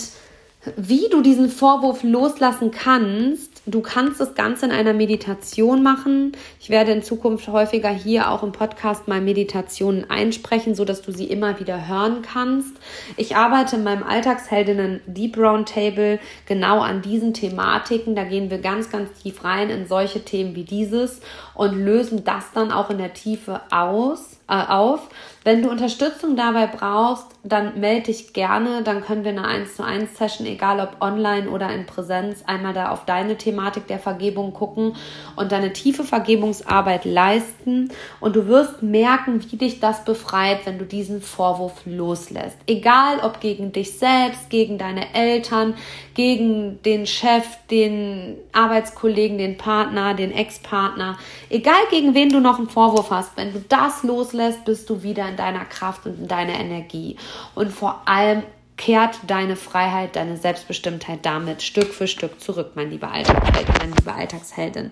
wie 0.75 1.07
du 1.09 1.21
diesen 1.21 1.49
Vorwurf 1.49 2.03
loslassen 2.03 2.71
kannst, 2.71 3.57
Du 3.69 3.81
kannst 3.81 4.21
das 4.21 4.33
Ganze 4.33 4.65
in 4.65 4.71
einer 4.71 4.93
Meditation 4.93 5.83
machen. 5.83 6.31
Ich 6.57 6.69
werde 6.69 6.93
in 6.93 7.03
Zukunft 7.03 7.49
häufiger 7.49 7.89
hier 7.89 8.31
auch 8.31 8.41
im 8.41 8.53
Podcast 8.53 9.09
mal 9.09 9.19
Meditationen 9.19 10.09
einsprechen, 10.09 10.73
so 10.73 10.85
dass 10.85 11.01
du 11.01 11.11
sie 11.11 11.25
immer 11.25 11.59
wieder 11.59 11.85
hören 11.85 12.21
kannst. 12.21 12.77
Ich 13.17 13.35
arbeite 13.35 13.75
in 13.75 13.83
meinem 13.83 14.03
Alltagsheldinnen 14.03 15.01
Deep 15.05 15.37
Roundtable 15.37 16.19
genau 16.45 16.79
an 16.79 17.01
diesen 17.01 17.33
Thematiken. 17.33 18.15
Da 18.15 18.23
gehen 18.23 18.49
wir 18.49 18.59
ganz, 18.59 18.89
ganz 18.89 19.11
tief 19.21 19.43
rein 19.43 19.69
in 19.69 19.85
solche 19.85 20.23
Themen 20.23 20.55
wie 20.55 20.63
dieses 20.63 21.19
und 21.57 21.73
lösen 21.73 22.23
das 22.23 22.51
dann 22.53 22.71
auch 22.71 22.89
in 22.89 22.99
der 22.99 23.13
Tiefe 23.13 23.61
aus, 23.71 24.37
äh, 24.47 24.53
auf. 24.53 25.09
Wenn 25.43 25.63
du 25.63 25.69
Unterstützung 25.69 26.35
dabei 26.35 26.67
brauchst, 26.67 27.27
dann 27.43 27.79
melde 27.79 28.07
dich 28.07 28.33
gerne. 28.33 28.83
Dann 28.83 29.01
können 29.01 29.23
wir 29.23 29.31
eine 29.31 29.45
1 29.45 29.77
zu 29.77 29.83
1 29.83 30.17
Session, 30.17 30.45
egal 30.45 30.81
ob 30.81 31.01
online 31.01 31.49
oder 31.49 31.73
in 31.73 31.85
Präsenz, 31.85 32.43
einmal 32.45 32.73
da 32.73 32.91
auf 32.91 33.05
deine 33.05 33.37
Thematik 33.37 33.87
der 33.87 33.99
Vergebung 33.99 34.53
gucken 34.53 34.95
und 35.37 35.53
deine 35.53 35.71
tiefe 35.71 36.03
Vergebungsarbeit 36.03 37.05
leisten. 37.05 37.89
Und 38.19 38.35
du 38.35 38.47
wirst 38.47 38.83
merken, 38.83 39.41
wie 39.49 39.55
dich 39.55 39.79
das 39.79 40.03
befreit, 40.03 40.65
wenn 40.65 40.79
du 40.79 40.85
diesen 40.85 41.21
Vorwurf 41.21 41.81
loslässt. 41.85 42.57
Egal 42.67 43.19
ob 43.23 43.39
gegen 43.39 43.71
dich 43.71 43.97
selbst, 43.97 44.49
gegen 44.49 44.77
deine 44.77 45.13
Eltern, 45.13 45.75
gegen 46.13 46.81
den 46.83 47.05
Chef, 47.05 47.45
den 47.71 48.35
Arbeitskollegen, 48.51 49.37
den 49.37 49.57
Partner, 49.57 50.13
den 50.13 50.33
Ex-Partner. 50.33 51.17
Egal 51.49 51.81
gegen 51.89 52.13
wen 52.13 52.29
du 52.29 52.39
noch 52.39 52.57
einen 52.57 52.69
Vorwurf 52.69 53.09
hast, 53.11 53.37
wenn 53.37 53.53
du 53.53 53.59
das 53.67 54.03
loslässt, 54.03 54.65
bist 54.65 54.89
du 54.89 55.03
wieder 55.03 55.27
in 55.27 55.37
deiner 55.37 55.65
Kraft 55.65 56.05
und 56.05 56.19
in 56.19 56.27
deiner 56.27 56.59
Energie. 56.59 57.17
Und 57.55 57.71
vor 57.71 58.01
allem 58.05 58.43
kehrt 58.77 59.19
deine 59.25 59.55
Freiheit, 59.55 60.15
deine 60.15 60.37
Selbstbestimmtheit 60.37 61.19
damit 61.23 61.63
Stück 61.63 61.93
für 61.93 62.07
Stück 62.07 62.39
zurück, 62.39 62.71
mein 62.75 62.91
lieber 62.91 63.11
Alltagsheld, 63.11 63.67
meine 63.79 63.95
liebe 63.95 64.13
Alltagsheldin. 64.13 64.91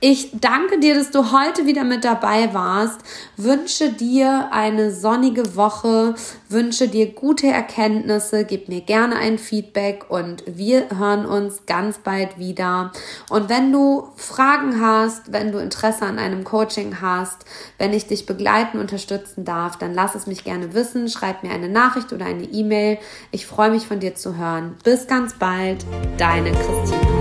Ich 0.00 0.30
danke 0.32 0.78
dir, 0.78 0.94
dass 0.94 1.10
du 1.10 1.32
heute 1.32 1.66
wieder 1.66 1.82
mit 1.82 2.04
dabei 2.04 2.54
warst. 2.54 3.00
Wünsche 3.36 3.92
dir 3.92 4.48
eine 4.52 4.92
sonnige 4.92 5.56
Woche, 5.56 6.14
wünsche 6.48 6.86
dir 6.86 7.12
gute 7.12 7.48
Erkenntnisse, 7.48 8.44
gib 8.44 8.68
mir 8.68 8.80
gerne 8.80 9.16
ein 9.16 9.38
Feedback 9.38 10.06
und 10.08 10.44
wir 10.46 10.86
hören 10.96 11.26
uns 11.26 11.66
ganz 11.66 11.98
bald 11.98 12.38
wieder. 12.38 12.92
Und 13.28 13.48
wenn 13.48 13.72
du 13.72 14.08
Fragen 14.14 14.80
hast, 14.80 15.32
wenn 15.32 15.50
du 15.50 15.58
Interesse 15.58 16.04
an 16.04 16.20
einem 16.20 16.44
Coaching 16.44 17.00
hast, 17.00 17.44
wenn 17.76 17.92
ich 17.92 18.06
dich 18.06 18.24
begleiten, 18.24 18.78
unterstützen 18.78 19.44
darf, 19.44 19.78
dann 19.78 19.94
lass 19.94 20.14
es 20.14 20.28
mich 20.28 20.44
gerne 20.44 20.74
wissen, 20.74 21.08
schreib 21.08 21.42
mir 21.42 21.50
eine 21.50 21.68
Nachricht 21.68 22.12
oder 22.12 22.26
eine 22.26 22.44
E-Mail. 22.44 22.98
Ich 23.32 23.46
freue 23.46 23.72
mich 23.72 23.88
von 23.88 23.98
dir 23.98 24.14
zu 24.14 24.36
hören. 24.36 24.76
Bis 24.84 25.08
ganz 25.08 25.34
bald, 25.34 25.84
deine 26.18 26.52
Christine. 26.52 27.17